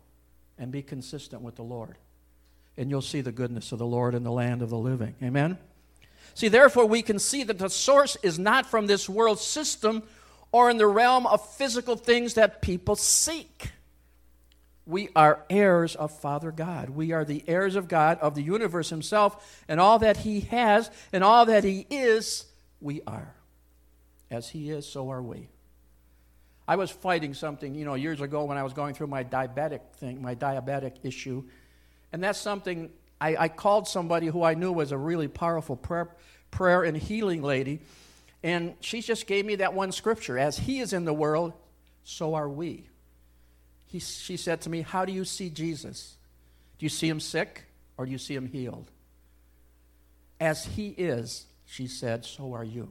and 0.57 0.71
be 0.71 0.81
consistent 0.81 1.41
with 1.41 1.57
the 1.57 1.63
Lord. 1.63 1.97
And 2.77 2.89
you'll 2.89 3.01
see 3.01 3.19
the 3.19 3.33
goodness 3.33 3.73
of 3.73 3.79
the 3.79 3.85
Lord 3.85 4.15
in 4.15 4.23
the 4.23 4.31
land 4.31 4.61
of 4.61 4.69
the 4.69 4.77
living. 4.77 5.15
Amen? 5.21 5.57
See, 6.33 6.47
therefore, 6.47 6.85
we 6.85 7.01
can 7.01 7.19
see 7.19 7.43
that 7.43 7.59
the 7.59 7.69
source 7.69 8.15
is 8.23 8.39
not 8.39 8.65
from 8.65 8.87
this 8.87 9.09
world 9.09 9.39
system 9.39 10.03
or 10.53 10.69
in 10.69 10.77
the 10.77 10.87
realm 10.87 11.27
of 11.27 11.45
physical 11.55 11.97
things 11.97 12.35
that 12.35 12.61
people 12.61 12.95
seek. 12.95 13.71
We 14.85 15.09
are 15.15 15.43
heirs 15.49 15.95
of 15.95 16.11
Father 16.19 16.51
God. 16.51 16.91
We 16.91 17.11
are 17.11 17.25
the 17.25 17.43
heirs 17.47 17.75
of 17.75 17.87
God, 17.87 18.19
of 18.19 18.35
the 18.35 18.43
universe 18.43 18.89
Himself, 18.89 19.63
and 19.67 19.79
all 19.79 19.99
that 19.99 20.17
He 20.17 20.41
has 20.41 20.91
and 21.11 21.23
all 21.23 21.47
that 21.47 21.63
He 21.63 21.87
is, 21.89 22.45
we 22.79 23.01
are. 23.07 23.33
As 24.29 24.47
He 24.47 24.69
is, 24.69 24.85
so 24.85 25.09
are 25.09 25.21
we. 25.21 25.49
I 26.67 26.75
was 26.75 26.91
fighting 26.91 27.33
something, 27.33 27.73
you 27.73 27.83
know, 27.83 27.95
years 27.95 28.21
ago 28.21 28.45
when 28.45 28.57
I 28.57 28.63
was 28.63 28.73
going 28.73 28.93
through 28.93 29.07
my 29.07 29.23
diabetic 29.23 29.81
thing, 29.97 30.21
my 30.21 30.35
diabetic 30.35 30.97
issue. 31.03 31.43
And 32.11 32.23
that's 32.23 32.39
something 32.39 32.91
I, 33.19 33.35
I 33.37 33.47
called 33.47 33.87
somebody 33.87 34.27
who 34.27 34.43
I 34.43 34.53
knew 34.53 34.71
was 34.71 34.91
a 34.91 34.97
really 34.97 35.27
powerful 35.27 35.75
prayer, 35.75 36.09
prayer 36.51 36.83
and 36.83 36.95
healing 36.95 37.41
lady. 37.41 37.81
And 38.43 38.75
she 38.81 39.01
just 39.01 39.25
gave 39.25 39.45
me 39.45 39.55
that 39.55 39.73
one 39.73 39.91
scripture 39.91 40.37
As 40.37 40.57
He 40.57 40.79
is 40.79 40.93
in 40.93 41.05
the 41.05 41.13
world, 41.13 41.53
so 42.03 42.35
are 42.35 42.49
we. 42.49 42.89
He, 43.87 43.99
she 43.99 44.37
said 44.37 44.61
to 44.61 44.69
me, 44.69 44.81
How 44.81 45.05
do 45.05 45.13
you 45.13 45.23
see 45.25 45.49
Jesus? 45.49 46.15
Do 46.79 46.85
you 46.85 46.89
see 46.89 47.07
him 47.07 47.19
sick 47.19 47.63
or 47.95 48.05
do 48.05 48.11
you 48.11 48.17
see 48.17 48.35
him 48.35 48.47
healed? 48.47 48.89
As 50.39 50.65
he 50.65 50.89
is, 50.89 51.45
she 51.65 51.87
said, 51.87 52.25
so 52.25 52.53
are 52.55 52.63
you. 52.63 52.89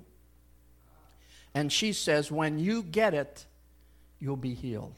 And 1.55 1.71
she 1.71 1.93
says, 1.93 2.31
When 2.31 2.59
you 2.59 2.83
get 2.83 3.15
it, 3.15 3.45
you'll 4.21 4.37
be 4.37 4.55
healed. 4.55 4.95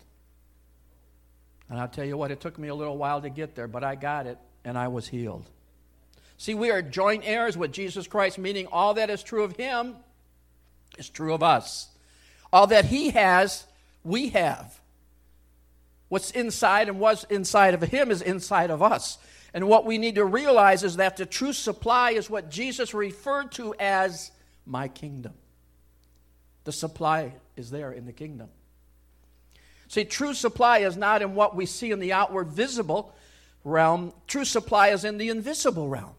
And 1.69 1.81
I'll 1.81 1.89
tell 1.89 2.05
you 2.05 2.17
what, 2.17 2.31
it 2.31 2.41
took 2.41 2.59
me 2.59 2.69
a 2.69 2.75
little 2.75 2.99
while 2.99 3.23
to 3.23 3.31
get 3.31 3.55
there, 3.55 3.67
but 3.67 3.83
I 3.83 3.95
got 3.95 4.27
it 4.27 4.39
and 4.65 4.79
I 4.79 4.89
was 4.89 5.09
healed. 5.09 5.49
See, 6.37 6.55
we 6.55 6.71
are 6.71 6.83
joint 6.83 7.23
heirs 7.25 7.57
with 7.57 7.73
Jesus 7.73 8.07
Christ, 8.07 8.39
meaning 8.39 8.67
all 8.71 8.95
that 8.95 9.09
is 9.09 9.23
true 9.23 9.43
of 9.43 9.57
him 9.57 9.97
is 10.99 11.09
true 11.09 11.35
of 11.35 11.43
us. 11.43 11.89
All 12.53 12.67
that 12.69 12.85
he 12.85 13.11
has, 13.11 13.67
we 14.03 14.29
have. 14.31 14.81
What's 16.09 16.31
inside 16.31 16.89
and 16.89 17.01
what's 17.01 17.25
inside 17.25 17.75
of 17.75 17.83
him 17.83 18.11
is 18.11 18.23
inside 18.23 18.71
of 18.71 18.83
us. 18.83 19.19
And 19.53 19.69
what 19.69 19.87
we 19.87 19.99
need 19.99 20.17
to 20.17 20.25
realize 20.25 20.83
is 20.83 20.97
that 20.97 21.17
the 21.17 21.27
true 21.27 21.53
supply 21.53 22.11
is 22.11 22.29
what 22.29 22.51
Jesus 22.51 22.93
referred 22.93 23.53
to 23.53 23.75
as 23.79 24.31
my 24.67 24.89
kingdom. 24.89 25.35
The 26.65 26.73
supply 26.73 27.35
is 27.57 27.71
there 27.71 27.93
in 27.93 28.07
the 28.07 28.13
kingdom. 28.13 28.49
See, 29.89 30.05
true 30.05 30.35
supply 30.35 30.79
is 30.79 30.97
not 30.97 31.23
in 31.23 31.35
what 31.35 31.55
we 31.55 31.67
see 31.67 31.91
in 31.91 32.01
the 32.01 32.13
outward 32.13 32.49
visible 32.49 33.15
realm. 33.63 34.13
True 34.27 34.45
supply 34.45 34.89
is 34.89 35.05
in 35.05 35.19
the 35.19 35.29
invisible 35.29 35.89
realm. 35.89 36.15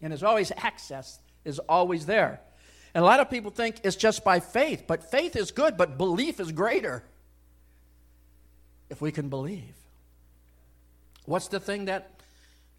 And 0.00 0.12
as 0.12 0.22
always, 0.22 0.52
access 0.56 1.18
is 1.44 1.58
always 1.58 2.06
there. 2.06 2.40
And 2.94 3.02
a 3.02 3.06
lot 3.06 3.20
of 3.20 3.30
people 3.30 3.50
think 3.50 3.80
it's 3.84 3.96
just 3.96 4.24
by 4.24 4.40
faith, 4.40 4.84
but 4.86 5.10
faith 5.10 5.36
is 5.36 5.50
good, 5.50 5.76
but 5.76 5.98
belief 5.98 6.40
is 6.40 6.52
greater. 6.52 7.02
If 8.90 9.00
we 9.00 9.12
can 9.12 9.28
believe. 9.28 9.74
What's 11.26 11.48
the 11.48 11.60
thing 11.60 11.86
that 11.86 12.22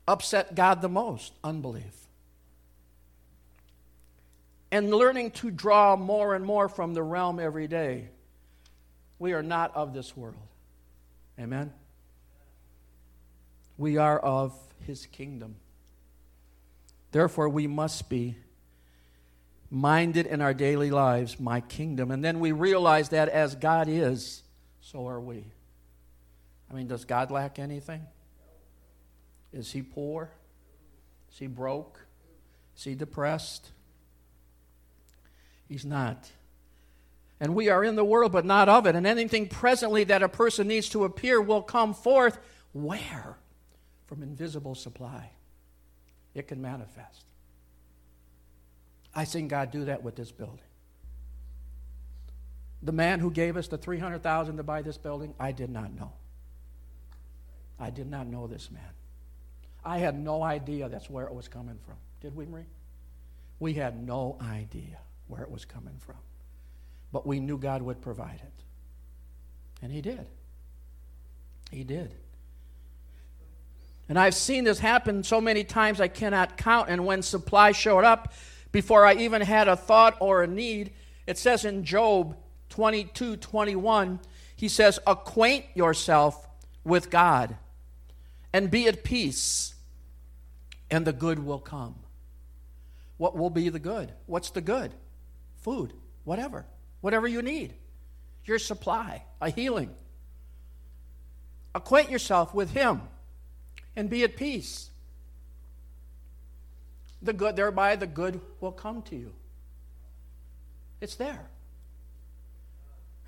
upset 0.08 0.56
God 0.56 0.82
the 0.82 0.90
most? 0.90 1.34
Unbelief. 1.44 1.96
And 4.72 4.94
learning 4.94 5.32
to 5.32 5.52
draw 5.52 5.96
more 5.96 6.34
and 6.36 6.44
more 6.44 6.68
from 6.70 6.94
the 6.94 7.04
realm 7.04 7.40
every 7.40 7.68
day 7.68 8.10
we 9.20 9.34
are 9.34 9.44
not 9.44 9.76
of 9.76 9.94
this 9.94 10.16
world. 10.16 10.36
Amen? 11.38 11.74
We 13.78 13.98
are 13.98 14.18
of 14.18 14.54
his 14.88 15.06
kingdom. 15.06 15.58
Therefore, 17.12 17.50
we 17.50 17.68
must 17.68 18.10
be 18.10 18.36
minded 19.70 20.26
in 20.26 20.42
our 20.42 20.54
daily 20.54 20.92
lives, 20.92 21.40
my 21.40 21.62
kingdom. 21.62 22.12
And 22.12 22.24
then 22.24 22.40
we 22.40 22.52
realize 22.52 23.10
that 23.10 23.30
as 23.30 23.56
God 23.56 23.88
is, 23.88 24.44
so 24.82 25.08
are 25.08 25.20
we. 25.20 25.46
I 26.70 26.74
mean, 26.74 26.88
does 26.88 27.06
God 27.06 27.32
lack 27.32 27.60
anything? 27.60 28.06
Is 29.54 29.72
he 29.72 29.82
poor? 29.82 30.30
Is 31.32 31.38
he 31.38 31.48
broke? 31.48 32.00
Is 32.78 32.84
he 32.84 32.96
depressed? 32.96 33.70
He's 35.68 35.86
not. 35.86 36.30
And 37.40 37.56
we 37.56 37.70
are 37.70 37.84
in 37.84 37.96
the 37.96 38.04
world, 38.04 38.32
but 38.32 38.46
not 38.46 38.68
of 38.70 38.86
it. 38.86 38.96
And 38.96 39.08
anything 39.08 39.48
presently 39.48 40.04
that 40.06 40.24
a 40.24 40.30
person 40.30 40.68
needs 40.68 40.90
to 40.90 41.06
appear 41.06 41.42
will 41.42 41.62
come 41.62 41.94
forth 41.94 42.38
where? 42.74 43.38
From 44.08 44.24
invisible 44.24 44.76
supply. 44.76 45.32
It 46.34 46.48
can 46.48 46.62
manifest. 46.62 47.26
I 49.14 49.24
seen 49.24 49.48
God 49.48 49.72
do 49.72 49.86
that 49.86 50.04
with 50.04 50.16
this 50.16 50.32
building. 50.32 50.60
The 52.82 52.92
man 52.92 53.20
who 53.20 53.32
gave 53.32 53.58
us 53.58 53.68
the 53.68 53.78
300,000 53.78 54.58
to 54.58 54.64
buy 54.64 54.82
this 54.82 54.98
building, 54.98 55.34
I 55.40 55.52
did 55.52 55.70
not 55.70 55.94
know. 55.94 56.14
I 57.80 57.90
did 57.90 58.10
not 58.10 58.28
know 58.28 58.48
this 58.48 58.72
man. 58.72 58.82
I 59.84 59.98
had 59.98 60.18
no 60.18 60.44
idea 60.44 60.90
that's 60.90 61.10
where 61.10 61.26
it 61.26 61.34
was 61.34 61.48
coming 61.48 61.78
from. 61.86 61.96
Did 62.22 62.36
we, 62.36 62.46
Marie? 62.46 62.66
We 63.60 63.74
had 63.74 64.06
no 64.06 64.38
idea 64.42 65.00
where 65.28 65.42
it 65.42 65.52
was 65.52 65.66
coming 65.66 65.96
from 66.00 66.18
but 67.12 67.26
we 67.26 67.40
knew 67.40 67.58
God 67.58 67.82
would 67.82 68.02
provide 68.02 68.42
it. 68.42 68.64
And 69.82 69.92
He 69.92 70.02
did. 70.02 70.28
He 71.72 71.84
did. 71.84 72.14
And 74.08 74.18
I've 74.18 74.36
seen 74.36 74.64
this 74.64 74.80
happen 74.80 75.24
so 75.24 75.40
many 75.40 75.64
times 75.64 76.02
I 76.02 76.08
cannot 76.08 76.58
count. 76.58 76.90
And 76.90 77.06
when 77.06 77.22
supply 77.22 77.72
showed 77.72 78.04
up, 78.04 78.34
before 78.72 79.06
I 79.06 79.16
even 79.16 79.42
had 79.42 79.68
a 79.68 79.76
thought 79.76 80.18
or 80.20 80.44
a 80.44 80.48
need, 80.48 80.92
it 81.28 81.38
says 81.38 81.66
in 81.66 81.84
Job 81.84 82.36
22 82.70 83.38
21, 83.38 84.20
he 84.56 84.68
says, 84.68 85.00
Acquaint 85.08 85.66
yourself 85.74 86.48
with 86.84 87.10
God 87.10 87.56
and 88.54 88.70
be 88.70 88.88
at 88.88 89.04
peace, 89.04 89.76
and 90.90 91.06
the 91.06 91.14
good 91.14 91.40
will 91.40 91.60
come. 91.60 91.96
What 93.18 93.36
will 93.36 93.50
be 93.50 93.70
the 93.70 93.80
good? 93.80 94.14
What's 94.26 94.52
the 94.52 94.62
good? 94.62 94.94
Food, 95.58 95.94
whatever 96.24 96.66
whatever 97.02 97.28
you 97.28 97.42
need, 97.42 97.74
your 98.46 98.60
supply, 98.60 99.24
a 99.42 99.50
healing. 99.50 99.94
Acquaint 101.76 102.10
yourself 102.10 102.54
with 102.54 102.72
Him 102.72 103.02
and 103.96 104.10
be 104.10 104.24
at 104.24 104.36
peace. 104.36 104.89
The 107.22 107.34
good, 107.34 107.56
thereby 107.56 107.96
the 107.96 108.08
good 108.08 108.40
will 108.60 108.72
come 108.72 109.02
to 109.04 109.16
you. 109.16 109.34
It's 111.02 111.16
there. 111.16 111.50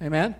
Amen. 0.02 0.36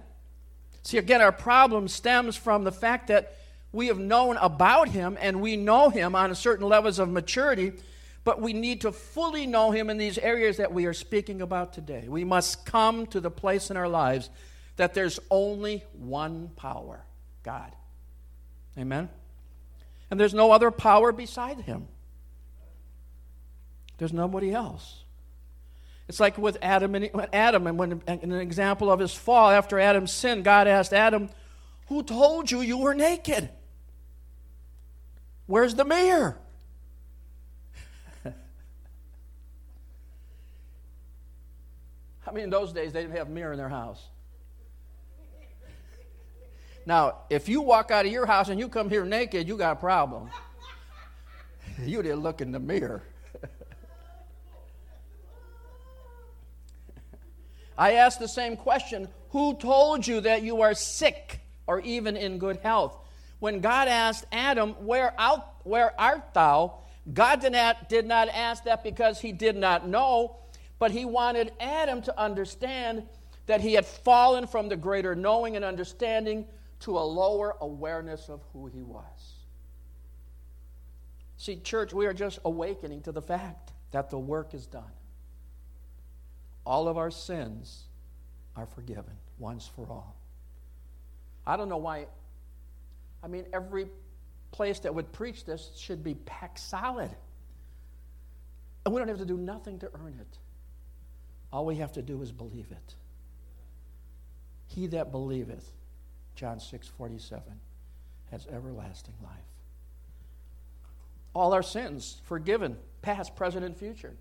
See, 0.84 0.98
again, 0.98 1.22
our 1.22 1.32
problem 1.32 1.88
stems 1.88 2.36
from 2.36 2.64
the 2.64 2.72
fact 2.72 3.08
that 3.08 3.36
we 3.72 3.88
have 3.88 4.00
known 4.00 4.38
about 4.38 4.90
Him 4.90 5.18
and 5.22 5.42
we 5.42 5.58
know 5.58 5.90
Him 5.90 6.16
on 6.16 6.34
certain 6.36 6.68
levels 6.68 7.00
of 7.00 7.10
maturity 7.10 7.74
but 8.24 8.42
we 8.42 8.54
need 8.54 8.82
to 8.82 8.92
fully 8.92 9.48
know 9.48 9.72
Him 9.72 9.90
in 9.90 9.98
these 9.98 10.18
areas 10.18 10.58
that 10.58 10.74
we 10.74 10.86
are 10.86 10.94
speaking 10.94 11.42
about 11.42 11.74
today. 11.74 12.06
We 12.08 12.24
must 12.24 12.66
come 12.66 13.08
to 13.08 13.20
the 13.20 13.32
place 13.32 13.72
in 13.72 13.78
our 13.78 13.88
lives 13.88 14.30
that 14.76 14.94
there's 14.94 15.20
only 15.30 15.84
one 15.94 16.50
power 16.56 17.04
God. 17.44 17.76
Amen? 18.78 19.10
And 20.10 20.20
there's 20.20 20.34
no 20.34 20.52
other 20.52 20.72
power 20.72 21.12
beside 21.12 21.62
Him, 21.62 21.88
there's 24.02 24.12
nobody 24.12 24.52
else. 24.52 25.04
It's 26.08 26.20
like 26.20 26.36
with 26.40 26.58
Adam 26.64 26.96
and 26.96 27.12
Adam, 27.32 27.68
and 27.68 27.78
when 27.78 28.02
an 28.08 28.32
example 28.32 28.92
of 28.92 29.00
his 29.00 29.14
fall 29.14 29.52
after 29.52 29.80
Adam's 29.80 30.12
sin, 30.12 30.42
God 30.42 30.68
asked 30.68 30.92
Adam, 30.92 31.30
"Who 31.86 32.02
told 32.02 32.50
you 32.50 32.62
you 32.62 32.80
were 32.80 32.96
naked? 32.96 33.52
Where's 35.46 35.76
the 35.76 35.86
mirror?" 35.86 36.40
I 38.26 38.32
mean, 42.34 42.46
in 42.46 42.50
those 42.50 42.74
days, 42.74 42.94
they 42.94 43.02
didn't 43.02 43.18
have 43.18 43.28
a 43.28 43.32
mirror 43.32 43.52
in 43.52 43.60
their 43.60 43.70
house. 43.70 44.04
Now, 46.88 47.20
if 47.30 47.48
you 47.48 47.62
walk 47.62 47.92
out 47.92 48.08
of 48.08 48.12
your 48.12 48.26
house 48.26 48.50
and 48.50 48.60
you 48.60 48.68
come 48.68 48.90
here 48.90 49.06
naked, 49.06 49.48
you 49.48 49.58
got 49.58 49.74
a 49.74 49.80
problem. 49.80 50.32
You 51.84 52.04
didn't 52.04 52.20
look 52.20 52.42
in 52.42 52.52
the 52.52 52.60
mirror. 52.60 53.02
I 57.78 57.94
asked 57.94 58.20
the 58.20 58.28
same 58.28 58.58
question 58.58 59.08
Who 59.30 59.56
told 59.56 60.06
you 60.06 60.22
that 60.22 60.44
you 60.44 60.62
are 60.62 60.74
sick 60.74 61.42
or 61.68 61.80
even 61.82 62.18
in 62.18 62.38
good 62.38 62.58
health? 62.58 62.98
When 63.40 63.60
God 63.60 63.88
asked 63.88 64.26
Adam, 64.32 64.72
Where, 64.86 65.14
out, 65.18 65.56
where 65.64 66.00
art 66.00 66.34
thou? 66.34 66.80
God 67.12 67.42
did 67.42 67.54
not, 67.54 67.90
did 67.90 68.06
not 68.06 68.30
ask 68.30 68.66
that 68.66 68.84
because 68.84 69.20
he 69.20 69.32
did 69.32 69.56
not 69.56 69.88
know 69.88 70.38
but 70.82 70.90
he 70.90 71.06
wanted 71.06 71.52
Adam 71.60 72.02
to 72.02 72.20
understand 72.20 73.04
that 73.46 73.62
he 73.62 73.74
had 73.74 73.86
fallen 73.86 74.48
from 74.48 74.68
the 74.68 74.76
greater 74.76 75.14
knowing 75.14 75.56
and 75.56 75.64
understanding 75.64 76.44
to 76.80 76.98
a 76.98 77.06
lower 77.06 77.56
awareness 77.62 78.30
of 78.30 78.42
who 78.52 78.66
he 78.66 78.82
was. 78.82 79.36
See, 81.38 81.58
church, 81.58 81.94
we 81.94 82.08
are 82.08 82.16
just 82.16 82.40
awakening 82.44 83.02
to 83.04 83.12
the 83.12 83.22
fact 83.22 83.74
that 83.92 84.10
the 84.10 84.18
work 84.18 84.56
is 84.56 84.66
done. 84.66 84.92
All 86.66 86.88
of 86.88 86.98
our 86.98 87.12
sins 87.12 87.86
are 88.56 88.66
forgiven 88.66 89.16
once 89.40 89.68
for 89.68 89.88
all. 89.90 90.16
I 91.46 91.58
don't 91.58 91.70
know 91.70 91.78
why. 91.78 92.08
I 93.24 93.28
mean, 93.28 93.46
every 93.54 93.88
place 94.52 94.80
that 94.80 94.94
would 94.94 95.12
preach 95.12 95.46
this 95.46 95.72
should 95.78 96.04
be 96.04 96.16
packed 96.16 96.60
solid. 96.60 97.10
And 98.86 98.94
we 98.94 99.00
don't 99.00 99.08
have 99.08 99.20
to 99.20 99.26
do 99.26 99.38
nothing 99.38 99.80
to 99.80 99.90
earn 99.94 100.16
it. 100.20 100.38
All 101.52 101.66
we 101.66 101.76
have 101.78 101.92
to 101.94 102.02
do 102.02 102.22
is 102.22 102.32
believe 102.32 102.68
it. 102.72 102.96
He 104.68 104.88
that 104.88 105.12
believeth, 105.12 105.70
John 106.36 106.60
6 106.60 106.88
47, 106.88 107.44
has 108.32 108.48
everlasting 108.48 109.16
life. 109.22 109.34
All 111.34 111.54
our 111.54 111.64
sins 111.64 112.22
forgiven, 112.24 112.78
past, 113.02 113.36
present, 113.36 113.66
and 113.66 113.76
future. 113.76 114.16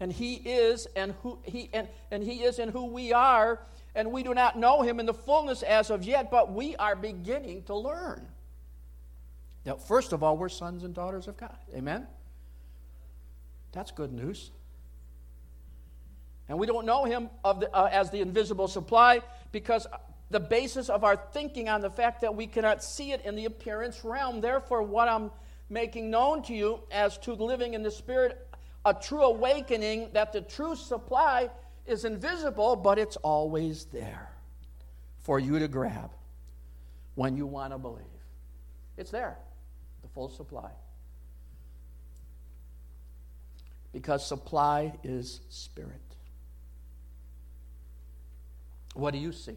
And 0.00 0.10
he 0.10 0.34
is 0.34 0.86
and 0.96 1.14
who 1.22 1.38
he 1.44 1.68
and, 1.72 1.86
and 2.10 2.22
he 2.22 2.42
is 2.42 2.58
in 2.58 2.70
who 2.70 2.86
we 2.86 3.12
are, 3.12 3.60
and 3.94 4.10
we 4.10 4.22
do 4.22 4.32
not 4.32 4.58
know 4.58 4.80
him 4.82 4.98
in 4.98 5.06
the 5.06 5.14
fullness 5.14 5.62
as 5.62 5.90
of 5.90 6.02
yet, 6.04 6.30
but 6.30 6.52
we 6.52 6.74
are 6.76 6.96
beginning 6.96 7.64
to 7.64 7.76
learn. 7.76 8.26
Now, 9.66 9.76
first 9.76 10.12
of 10.12 10.22
all, 10.22 10.38
we're 10.38 10.48
sons 10.48 10.84
and 10.84 10.94
daughters 10.94 11.28
of 11.28 11.36
God. 11.36 11.56
Amen? 11.74 12.06
That's 13.72 13.90
good 13.90 14.12
news. 14.12 14.50
And 16.48 16.58
we 16.58 16.66
don't 16.66 16.86
know 16.86 17.04
him 17.04 17.30
of 17.44 17.60
the, 17.60 17.72
uh, 17.72 17.88
as 17.92 18.10
the 18.10 18.20
invisible 18.20 18.68
supply 18.68 19.20
because 19.52 19.86
the 20.30 20.40
basis 20.40 20.88
of 20.88 21.04
our 21.04 21.16
thinking 21.16 21.68
on 21.68 21.80
the 21.80 21.90
fact 21.90 22.22
that 22.22 22.34
we 22.34 22.46
cannot 22.46 22.82
see 22.82 23.12
it 23.12 23.24
in 23.24 23.36
the 23.36 23.44
appearance 23.44 24.04
realm. 24.04 24.40
Therefore, 24.40 24.82
what 24.82 25.08
I'm 25.08 25.30
making 25.68 26.10
known 26.10 26.42
to 26.44 26.54
you 26.54 26.80
as 26.90 27.18
to 27.18 27.34
living 27.34 27.74
in 27.74 27.82
the 27.82 27.90
Spirit, 27.90 28.48
a 28.84 28.94
true 28.94 29.22
awakening 29.22 30.10
that 30.12 30.32
the 30.32 30.40
true 30.40 30.74
supply 30.74 31.50
is 31.86 32.04
invisible, 32.04 32.76
but 32.76 32.98
it's 32.98 33.16
always 33.16 33.86
there 33.86 34.30
for 35.18 35.38
you 35.38 35.58
to 35.58 35.68
grab 35.68 36.10
when 37.14 37.36
you 37.36 37.46
want 37.46 37.72
to 37.72 37.78
believe. 37.78 38.04
It's 38.96 39.10
there 39.10 39.36
the 40.02 40.08
full 40.08 40.28
supply. 40.28 40.70
Because 43.92 44.24
supply 44.24 44.94
is 45.02 45.40
spirit. 45.48 46.00
What 48.94 49.12
do 49.12 49.18
you 49.18 49.32
see? 49.32 49.56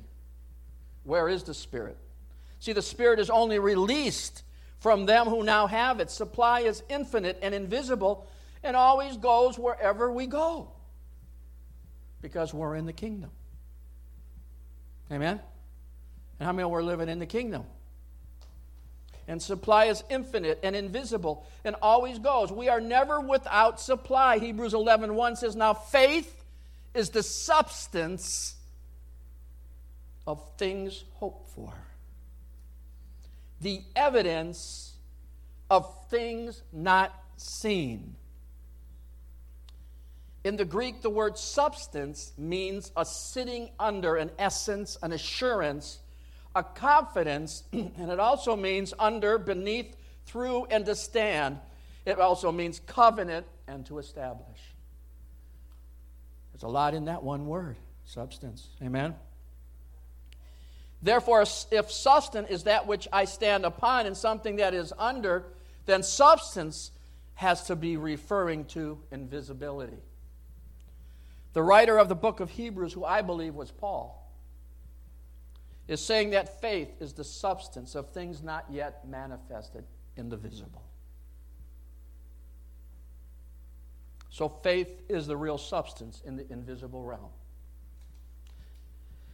Where 1.03 1.29
is 1.29 1.43
the 1.43 1.53
spirit? 1.53 1.97
See, 2.59 2.73
the 2.73 2.81
spirit 2.81 3.19
is 3.19 3.29
only 3.29 3.59
released 3.59 4.43
from 4.79 5.05
them 5.05 5.27
who 5.27 5.43
now 5.43 5.67
have 5.67 5.99
it. 5.99 6.09
Supply 6.09 6.61
is 6.61 6.83
infinite 6.89 7.39
and 7.41 7.53
invisible 7.53 8.27
and 8.63 8.75
always 8.75 9.17
goes 9.17 9.59
wherever 9.59 10.11
we 10.11 10.27
go 10.27 10.71
because 12.21 12.53
we're 12.53 12.75
in 12.75 12.85
the 12.85 12.93
kingdom. 12.93 13.31
Amen? 15.11 15.39
And 16.39 16.45
how 16.45 16.53
many 16.53 16.67
we're 16.67 16.83
living 16.83 17.09
in 17.09 17.19
the 17.19 17.25
kingdom? 17.25 17.65
and 19.27 19.41
supply 19.41 19.85
is 19.85 20.03
infinite 20.09 20.59
and 20.63 20.75
invisible 20.75 21.45
and 21.63 21.75
always 21.81 22.19
goes. 22.19 22.51
We 22.51 22.69
are 22.69 22.81
never 22.81 23.19
without 23.19 23.79
supply. 23.79 24.39
Hebrews 24.39 24.73
11 24.73 25.15
1 25.15 25.35
says, 25.37 25.55
Now 25.55 25.73
faith 25.73 26.43
is 26.93 27.09
the 27.09 27.23
substance 27.23 28.55
of 30.27 30.43
things 30.57 31.03
hoped 31.15 31.49
for, 31.51 31.73
the 33.61 33.81
evidence 33.95 34.93
of 35.69 35.89
things 36.09 36.61
not 36.71 37.13
seen. 37.37 38.15
In 40.43 40.57
the 40.57 40.65
Greek, 40.65 41.01
the 41.01 41.09
word 41.09 41.37
substance 41.37 42.33
means 42.37 42.91
a 42.97 43.05
sitting 43.05 43.69
under, 43.79 44.15
an 44.17 44.31
essence, 44.37 44.97
an 45.01 45.13
assurance 45.13 45.99
a 46.55 46.63
confidence, 46.63 47.63
and 47.71 48.11
it 48.11 48.19
also 48.19 48.55
means 48.55 48.93
under, 48.99 49.37
beneath, 49.37 49.95
through, 50.25 50.65
and 50.65 50.85
to 50.85 50.95
stand. 50.95 51.59
It 52.05 52.19
also 52.19 52.51
means 52.51 52.79
covenant 52.85 53.45
and 53.67 53.85
to 53.87 53.97
establish. 53.97 54.59
There's 56.51 56.63
a 56.63 56.67
lot 56.67 56.93
in 56.93 57.05
that 57.05 57.23
one 57.23 57.47
word, 57.47 57.77
substance. 58.05 58.67
Amen? 58.81 59.15
Therefore, 61.01 61.41
if 61.71 61.91
substance 61.91 62.49
is 62.49 62.63
that 62.63 62.87
which 62.87 63.07
I 63.11 63.25
stand 63.25 63.65
upon 63.65 64.05
and 64.05 64.15
something 64.15 64.57
that 64.57 64.73
is 64.73 64.93
under, 64.97 65.45
then 65.85 66.03
substance 66.03 66.91
has 67.35 67.63
to 67.63 67.75
be 67.75 67.97
referring 67.97 68.65
to 68.65 68.99
invisibility. 69.11 69.97
The 71.53 71.61
writer 71.63 71.97
of 71.97 72.09
the 72.09 72.15
book 72.15 72.39
of 72.39 72.49
Hebrews, 72.49 72.93
who 72.93 73.05
I 73.05 73.21
believe 73.21 73.53
was 73.53 73.71
Paul, 73.71 74.19
is 75.87 76.03
saying 76.03 76.31
that 76.31 76.61
faith 76.61 76.89
is 76.99 77.13
the 77.13 77.23
substance 77.23 77.95
of 77.95 78.09
things 78.09 78.41
not 78.41 78.65
yet 78.71 79.07
manifested 79.07 79.83
in 80.15 80.29
the 80.29 80.37
visible. 80.37 80.83
So 84.29 84.49
faith 84.49 85.01
is 85.09 85.27
the 85.27 85.37
real 85.37 85.59
substance 85.59 86.23
in 86.25 86.35
the 86.37 86.51
invisible 86.51 87.03
realm. 87.03 87.29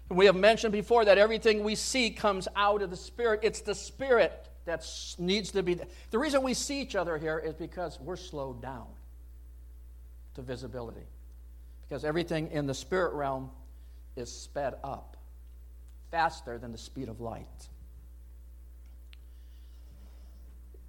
And 0.10 0.18
we 0.18 0.26
have 0.26 0.36
mentioned 0.36 0.74
before 0.74 1.06
that 1.06 1.18
everything 1.18 1.64
we 1.64 1.76
see 1.76 2.10
comes 2.10 2.48
out 2.56 2.82
of 2.82 2.90
the 2.90 2.98
Spirit. 2.98 3.40
It's 3.44 3.62
the 3.62 3.76
Spirit 3.76 4.50
that 4.66 4.86
needs 5.18 5.52
to 5.52 5.64
be. 5.64 5.80
The 6.12 6.20
reason 6.20 6.42
we 6.42 6.54
see 6.54 6.82
each 6.82 6.96
other 6.96 7.18
here 7.18 7.40
is 7.40 7.54
because 7.54 8.00
we're 8.02 8.18
slowed 8.18 8.62
down 8.62 8.88
to 10.34 10.42
visibility. 10.42 11.06
Because 11.90 12.06
everything 12.06 12.52
in 12.52 12.68
the 12.68 12.74
spirit 12.74 13.14
realm 13.14 13.50
is 14.16 14.32
sped 14.32 14.76
up 14.84 15.18
faster 16.12 16.58
than 16.58 16.72
the 16.72 16.78
speed 16.78 17.10
of 17.10 17.20
light. 17.20 17.48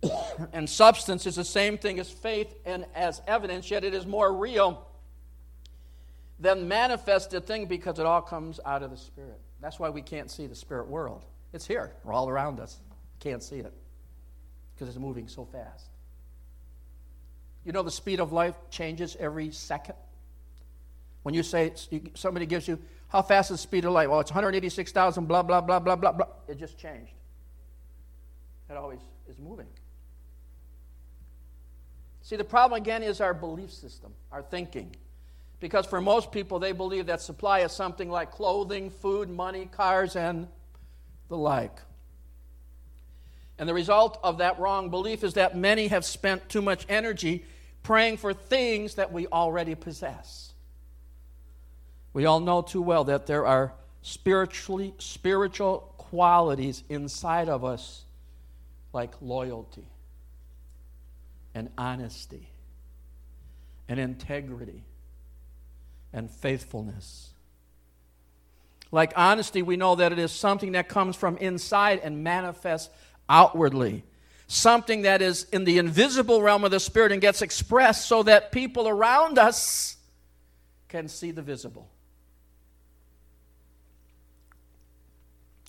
and 0.52 0.68
substance 0.68 1.26
is 1.26 1.36
the 1.36 1.44
same 1.44 1.78
thing 1.78 1.98
as 1.98 2.10
faith 2.10 2.54
and 2.64 2.84
as 2.94 3.20
evidence, 3.26 3.70
yet 3.70 3.84
it 3.84 3.94
is 3.94 4.06
more 4.06 4.32
real 4.32 4.86
than 6.38 6.68
manifested 6.68 7.46
thing 7.46 7.66
because 7.66 7.98
it 7.98 8.06
all 8.06 8.22
comes 8.22 8.60
out 8.64 8.82
of 8.82 8.90
the 8.90 8.96
Spirit. 8.96 9.38
That's 9.60 9.78
why 9.78 9.90
we 9.90 10.00
can't 10.02 10.30
see 10.30 10.46
the 10.46 10.54
spirit 10.54 10.88
world. 10.88 11.24
It's 11.52 11.66
here, 11.66 11.92
we're 12.04 12.14
all 12.14 12.28
around 12.28 12.60
us. 12.60 12.78
Can't 13.18 13.42
see 13.42 13.58
it 13.58 13.72
because 14.74 14.88
it's 14.88 14.98
moving 14.98 15.28
so 15.28 15.44
fast. 15.44 15.86
You 17.64 17.72
know, 17.72 17.82
the 17.82 17.90
speed 17.90 18.20
of 18.20 18.32
light 18.32 18.54
changes 18.70 19.16
every 19.20 19.50
second. 19.50 19.96
When 21.22 21.35
you 21.35 21.42
say 21.42 21.72
somebody 22.14 22.46
gives 22.46 22.66
you 22.66 22.78
how 23.09 23.22
fast 23.22 23.50
is 23.50 23.59
the 23.59 23.62
speed 23.62 23.85
of 23.85 23.92
light? 23.92 24.09
Well, 24.09 24.20
it's 24.20 24.30
186,000, 24.30 25.26
blah, 25.26 25.42
blah, 25.42 25.61
blah, 25.61 25.80
blah, 25.80 25.96
blah, 25.96 26.12
blah. 26.12 26.26
It 26.46 26.59
just 26.59 26.78
changed. 26.78 27.12
It 28.70 28.76
always 28.76 29.00
is 29.28 29.38
moving. 29.38 29.66
See, 32.22 32.37
the 32.37 32.44
problem 32.44 32.80
again 32.80 33.02
is 33.02 33.20
our 33.20 33.35
belief 33.35 33.72
system, 33.72 34.12
our 34.30 34.42
thinking. 34.42 34.94
Because 35.59 35.87
for 35.87 36.00
most 36.00 36.30
people, 36.30 36.61
they 36.61 36.70
believe 36.70 37.06
that 37.06 37.20
supply 37.20 37.61
is 37.61 37.72
something 37.72 38.09
like 38.09 38.30
clothing, 38.30 38.90
food, 38.90 39.28
money, 39.28 39.66
cars, 39.66 40.14
and 40.14 40.47
the 41.28 41.36
like. 41.36 41.76
And 43.59 43.68
the 43.68 43.74
result 43.74 44.20
of 44.22 44.38
that 44.38 44.61
wrong 44.61 44.88
belief 44.88 45.24
is 45.24 45.34
that 45.34 45.57
many 45.57 45.88
have 45.88 46.05
spent 46.05 46.49
too 46.49 46.62
much 46.62 46.86
energy 46.88 47.44
praying 47.82 48.18
for 48.18 48.32
things 48.32 48.94
that 48.94 49.12
we 49.12 49.26
already 49.26 49.74
possess. 49.74 50.49
We 52.12 52.26
all 52.26 52.40
know 52.40 52.62
too 52.62 52.82
well 52.82 53.04
that 53.04 53.26
there 53.26 53.46
are 53.46 53.72
spiritually 54.02 54.94
spiritual 54.98 55.94
qualities 55.96 56.82
inside 56.88 57.48
of 57.48 57.64
us 57.64 58.04
like 58.92 59.12
loyalty 59.20 59.86
and 61.54 61.70
honesty 61.78 62.48
and 63.88 64.00
integrity 64.00 64.84
and 66.12 66.30
faithfulness. 66.30 67.30
Like 68.92 69.12
honesty, 69.14 69.62
we 69.62 69.76
know 69.76 69.94
that 69.94 70.11
it 70.11 70.18
is 70.18 70.32
something 70.32 70.72
that 70.72 70.88
comes 70.88 71.14
from 71.14 71.36
inside 71.36 72.00
and 72.02 72.24
manifests 72.24 72.90
outwardly. 73.28 74.02
Something 74.48 75.02
that 75.02 75.22
is 75.22 75.44
in 75.52 75.62
the 75.62 75.78
invisible 75.78 76.42
realm 76.42 76.64
of 76.64 76.72
the 76.72 76.80
Spirit 76.80 77.12
and 77.12 77.20
gets 77.20 77.40
expressed 77.40 78.08
so 78.08 78.24
that 78.24 78.50
people 78.50 78.88
around 78.88 79.38
us 79.38 79.96
can 80.88 81.06
see 81.06 81.30
the 81.30 81.42
visible. 81.42 81.88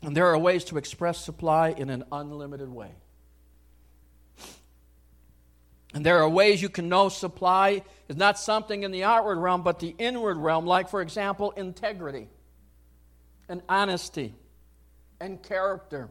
And 0.02 0.18
there 0.18 0.28
are 0.28 0.38
ways 0.38 0.64
to 0.66 0.78
express 0.78 1.20
supply 1.20 1.70
in 1.70 1.90
an 1.90 2.04
unlimited 2.12 2.70
way. 2.70 2.92
And 5.94 6.06
there 6.06 6.20
are 6.20 6.30
ways 6.30 6.62
you 6.62 6.70
can 6.70 6.90
know 6.90 7.10
supply 7.10 7.84
is 8.08 8.16
not 8.16 8.40
something 8.40 8.84
in 8.84 8.92
the 8.92 9.04
outward 9.04 9.38
realm, 9.38 9.62
but 9.62 9.80
the 9.80 9.94
inward 9.98 10.38
realm, 10.38 10.66
like, 10.66 10.90
for 10.90 11.02
example, 11.02 11.52
integrity 11.52 12.28
and 13.50 13.62
honesty 13.68 14.34
and 15.20 15.42
character 15.44 16.10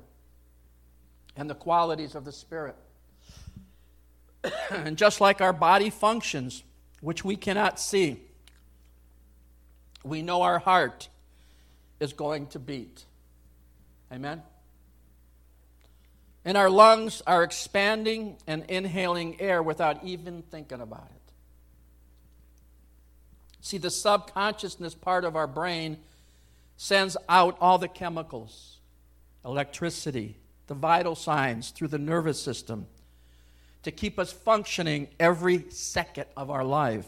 and 1.37 1.49
the 1.49 1.55
qualities 1.55 2.15
of 2.15 2.25
the 2.25 2.33
Spirit. 2.33 2.77
and 4.71 4.99
just 4.99 5.21
like 5.21 5.41
our 5.41 5.53
body 5.53 5.89
functions, 5.89 6.63
which 7.01 7.25
we 7.25 7.37
cannot 7.37 7.81
see, 7.81 8.21
we 10.05 10.21
know 10.21 10.43
our 10.43 10.59
heart 10.59 11.09
is 11.99 12.13
going 12.13 12.47
to 12.49 12.59
beat. 12.59 13.05
Amen? 14.13 14.43
And 16.45 16.57
our 16.57 16.71
lungs 16.71 17.23
are 17.27 17.43
expanding 17.43 18.37
and 18.47 18.65
inhaling 18.69 19.41
air 19.41 19.63
without 19.63 20.05
even 20.05 20.43
thinking 20.43 20.81
about 20.81 21.09
it. 21.11 21.33
See, 23.61 23.79
the 23.79 23.91
subconsciousness 23.91 24.95
part 24.95 25.25
of 25.25 25.37
our 25.37 25.47
brain 25.47 25.99
sends 26.77 27.17
out 27.29 27.59
all 27.61 27.77
the 27.77 27.89
chemicals, 27.89 28.79
electricity, 29.45 30.37
the 30.67 30.75
vital 30.75 31.15
signs 31.15 31.71
through 31.71 31.89
the 31.89 31.99
nervous 31.99 32.43
system 32.43 32.87
to 33.83 33.91
keep 33.91 34.19
us 34.19 34.33
functioning 34.33 35.09
every 35.19 35.71
second 35.71 36.27
of 36.37 36.51
our 36.51 36.65
life. 36.65 37.07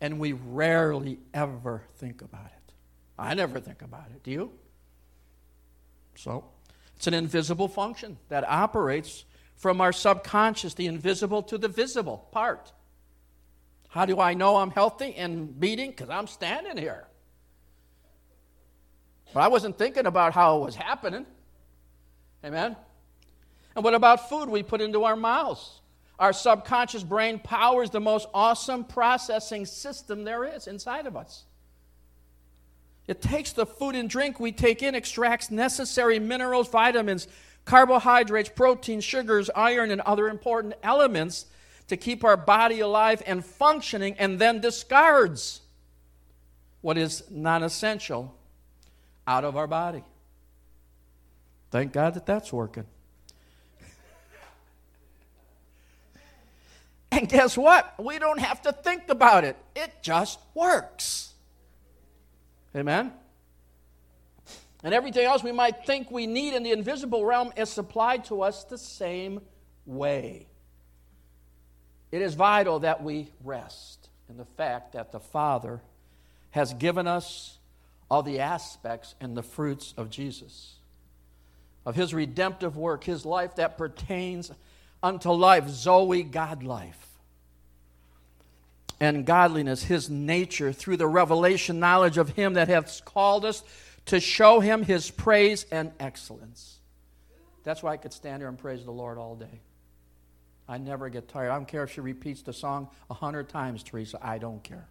And 0.00 0.18
we 0.18 0.32
rarely 0.32 1.18
ever 1.32 1.84
think 1.96 2.22
about 2.22 2.46
it. 2.46 2.72
I 3.16 3.34
never 3.34 3.60
think 3.60 3.82
about 3.82 4.06
it. 4.14 4.24
Do 4.24 4.32
you? 4.32 4.52
So, 6.14 6.44
it's 6.96 7.06
an 7.06 7.14
invisible 7.14 7.68
function 7.68 8.18
that 8.28 8.48
operates 8.48 9.24
from 9.56 9.80
our 9.80 9.92
subconscious, 9.92 10.74
the 10.74 10.86
invisible 10.86 11.42
to 11.44 11.58
the 11.58 11.68
visible 11.68 12.28
part. 12.32 12.72
How 13.88 14.06
do 14.06 14.20
I 14.20 14.34
know 14.34 14.56
I'm 14.56 14.70
healthy 14.70 15.14
and 15.14 15.58
beating? 15.58 15.90
Because 15.90 16.10
I'm 16.10 16.26
standing 16.26 16.76
here. 16.76 17.06
But 19.34 19.40
I 19.40 19.48
wasn't 19.48 19.78
thinking 19.78 20.06
about 20.06 20.32
how 20.32 20.58
it 20.58 20.64
was 20.64 20.74
happening. 20.74 21.26
Amen? 22.44 22.76
And 23.74 23.84
what 23.84 23.94
about 23.94 24.28
food 24.28 24.48
we 24.48 24.62
put 24.62 24.80
into 24.80 25.04
our 25.04 25.16
mouths? 25.16 25.80
Our 26.18 26.32
subconscious 26.32 27.02
brain 27.02 27.38
powers 27.38 27.90
the 27.90 28.00
most 28.00 28.28
awesome 28.34 28.84
processing 28.84 29.66
system 29.66 30.24
there 30.24 30.44
is 30.44 30.66
inside 30.66 31.06
of 31.06 31.16
us. 31.16 31.44
It 33.06 33.20
takes 33.20 33.52
the 33.52 33.66
food 33.66 33.96
and 33.96 34.08
drink 34.08 34.38
we 34.38 34.52
take 34.52 34.82
in, 34.82 34.94
extracts 34.94 35.50
necessary 35.50 36.18
minerals, 36.18 36.68
vitamins, 36.68 37.26
carbohydrates, 37.64 38.50
protein, 38.50 39.00
sugars, 39.00 39.50
iron, 39.54 39.90
and 39.90 40.00
other 40.02 40.28
important 40.28 40.74
elements 40.82 41.46
to 41.88 41.96
keep 41.96 42.24
our 42.24 42.36
body 42.36 42.80
alive 42.80 43.22
and 43.26 43.44
functioning, 43.44 44.14
and 44.18 44.38
then 44.38 44.60
discards 44.60 45.60
what 46.80 46.96
is 46.96 47.24
non 47.30 47.62
essential 47.62 48.34
out 49.26 49.44
of 49.44 49.56
our 49.56 49.66
body. 49.66 50.04
Thank 51.70 51.92
God 51.92 52.14
that 52.14 52.26
that's 52.26 52.52
working. 52.52 52.86
and 57.12 57.28
guess 57.28 57.56
what? 57.56 57.94
We 57.98 58.18
don't 58.18 58.40
have 58.40 58.62
to 58.62 58.72
think 58.72 59.08
about 59.08 59.44
it, 59.44 59.56
it 59.74 59.90
just 60.02 60.38
works. 60.54 61.31
Amen? 62.76 63.12
And 64.82 64.92
everything 64.94 65.24
else 65.24 65.42
we 65.42 65.52
might 65.52 65.86
think 65.86 66.10
we 66.10 66.26
need 66.26 66.54
in 66.54 66.62
the 66.62 66.72
invisible 66.72 67.24
realm 67.24 67.52
is 67.56 67.70
supplied 67.70 68.24
to 68.26 68.42
us 68.42 68.64
the 68.64 68.78
same 68.78 69.40
way. 69.86 70.46
It 72.10 72.20
is 72.20 72.34
vital 72.34 72.80
that 72.80 73.02
we 73.02 73.28
rest 73.44 74.08
in 74.28 74.36
the 74.36 74.44
fact 74.44 74.92
that 74.92 75.12
the 75.12 75.20
Father 75.20 75.80
has 76.50 76.74
given 76.74 77.06
us 77.06 77.58
all 78.10 78.22
the 78.22 78.40
aspects 78.40 79.14
and 79.20 79.36
the 79.36 79.42
fruits 79.42 79.94
of 79.96 80.10
Jesus, 80.10 80.74
of 81.86 81.94
his 81.94 82.12
redemptive 82.12 82.76
work, 82.76 83.04
his 83.04 83.24
life 83.24 83.56
that 83.56 83.78
pertains 83.78 84.50
unto 85.02 85.30
life, 85.30 85.68
Zoe, 85.68 86.22
God 86.22 86.62
life, 86.62 87.11
and 89.02 89.26
godliness, 89.26 89.82
his 89.82 90.08
nature, 90.08 90.72
through 90.72 90.96
the 90.96 91.08
revelation 91.08 91.80
knowledge 91.80 92.18
of 92.18 92.28
him 92.28 92.54
that 92.54 92.68
hath 92.68 93.04
called 93.04 93.44
us 93.44 93.64
to 94.06 94.20
show 94.20 94.60
him 94.60 94.84
his 94.84 95.10
praise 95.10 95.66
and 95.72 95.90
excellence. 95.98 96.78
That's 97.64 97.82
why 97.82 97.94
I 97.94 97.96
could 97.96 98.12
stand 98.12 98.42
here 98.42 98.48
and 98.48 98.56
praise 98.56 98.84
the 98.84 98.92
Lord 98.92 99.18
all 99.18 99.34
day. 99.34 99.60
I 100.68 100.78
never 100.78 101.08
get 101.08 101.26
tired. 101.26 101.50
I 101.50 101.56
don't 101.56 101.66
care 101.66 101.82
if 101.82 101.90
she 101.90 102.00
repeats 102.00 102.42
the 102.42 102.52
song 102.52 102.90
a 103.10 103.14
hundred 103.14 103.48
times, 103.48 103.82
Teresa. 103.82 104.20
I 104.22 104.38
don't 104.38 104.62
care. 104.62 104.86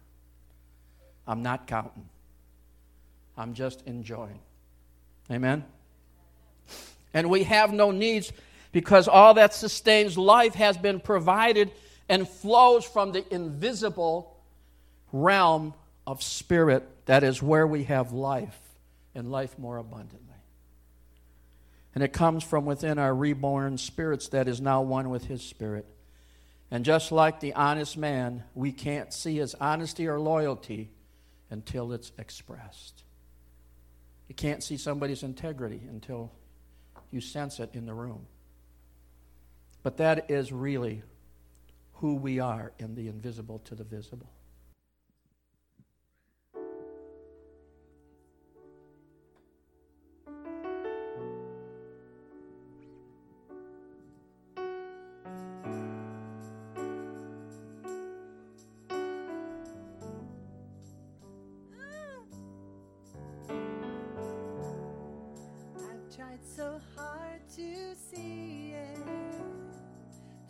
I'm 1.26 1.42
not 1.42 1.66
counting. 1.66 2.06
I'm 3.38 3.54
just 3.54 3.80
enjoying. 3.86 4.40
Amen? 5.30 5.64
And 7.14 7.30
we 7.30 7.44
have 7.44 7.72
no 7.72 7.92
needs 7.92 8.30
because 8.72 9.08
all 9.08 9.32
that 9.34 9.54
sustains 9.54 10.18
life 10.18 10.54
has 10.56 10.76
been 10.76 11.00
provided 11.00 11.70
and 12.08 12.28
flows 12.28 12.84
from 12.84 13.12
the 13.12 13.24
invisible 13.32 14.36
realm 15.12 15.74
of 16.06 16.22
spirit 16.22 16.88
that 17.06 17.22
is 17.22 17.42
where 17.42 17.66
we 17.66 17.84
have 17.84 18.12
life 18.12 18.58
and 19.14 19.30
life 19.30 19.58
more 19.58 19.76
abundantly. 19.76 20.18
And 21.94 22.02
it 22.02 22.12
comes 22.12 22.42
from 22.42 22.64
within 22.64 22.98
our 22.98 23.14
reborn 23.14 23.76
spirits 23.76 24.28
that 24.28 24.48
is 24.48 24.60
now 24.60 24.82
one 24.82 25.10
with 25.10 25.26
His 25.26 25.42
Spirit. 25.42 25.86
And 26.70 26.86
just 26.86 27.12
like 27.12 27.40
the 27.40 27.52
honest 27.52 27.98
man, 27.98 28.44
we 28.54 28.72
can't 28.72 29.12
see 29.12 29.36
his 29.36 29.54
honesty 29.56 30.08
or 30.08 30.18
loyalty 30.18 30.90
until 31.50 31.92
it's 31.92 32.12
expressed. 32.16 33.04
You 34.26 34.34
can't 34.34 34.62
see 34.62 34.78
somebody's 34.78 35.22
integrity 35.22 35.82
until 35.90 36.32
you 37.10 37.20
sense 37.20 37.60
it 37.60 37.74
in 37.74 37.84
the 37.84 37.92
room. 37.92 38.24
But 39.82 39.98
that 39.98 40.30
is 40.30 40.50
really 40.50 41.02
who 42.02 42.16
we 42.16 42.40
are 42.40 42.72
in 42.80 42.96
the 42.96 43.06
invisible 43.06 43.60
to 43.60 43.76
the 43.76 43.84
visible. 43.84 44.28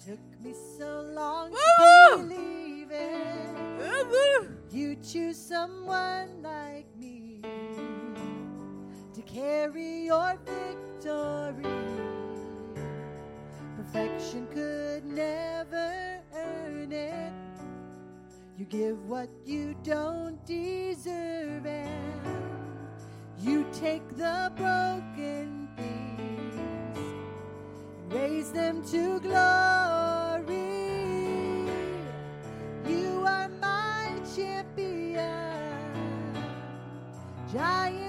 Took 0.04 0.18
me 0.42 0.52
so 0.78 1.06
long 1.14 1.52
Woo! 1.52 1.56
to 1.56 2.16
believe 2.16 2.88
it. 2.90 4.10
Woo! 4.10 4.48
You 4.72 4.96
choose 4.96 5.36
someone 5.36 6.42
like 6.42 6.86
me 6.98 7.40
to 9.14 9.22
carry 9.22 10.06
your 10.06 10.36
victory. 10.44 11.62
Perfection 13.76 14.48
could 14.48 15.04
never 15.04 16.20
earn 16.34 16.90
it. 16.90 17.32
You 18.58 18.64
give 18.64 19.08
what 19.08 19.28
you 19.44 19.76
don't 19.84 20.44
deserve, 20.44 21.64
and 21.64 22.26
you 23.38 23.64
take 23.72 24.08
the 24.16 24.50
broken 24.56 25.68
things 25.76 26.56
and 26.56 28.12
raise 28.12 28.50
them 28.50 28.84
to 28.86 29.20
glory. 29.20 29.61
giant. 37.52 38.01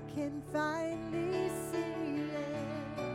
I 0.00 0.14
can 0.14 0.42
finally 0.52 1.48
see 1.70 2.22
it. 2.32 3.06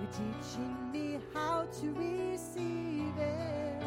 You're 0.00 0.12
teaching 0.12 0.92
me 0.92 1.18
how 1.34 1.66
to 1.80 1.86
receive 1.92 3.16
it. 3.18 3.82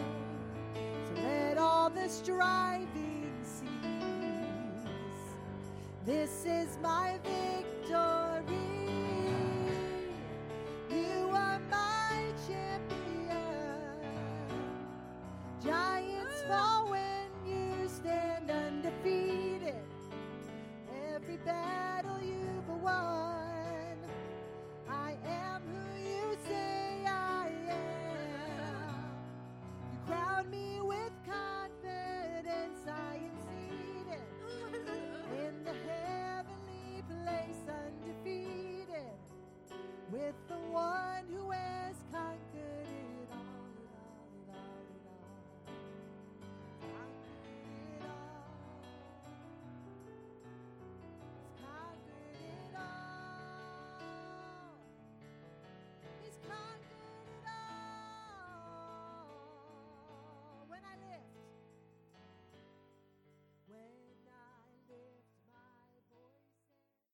So 0.76 1.22
let 1.22 1.58
all 1.58 1.90
the 1.90 2.10
striving 2.10 3.32
cease. 3.44 4.88
This 6.06 6.46
is 6.46 6.78
my 6.82 7.18
victory. 7.24 7.71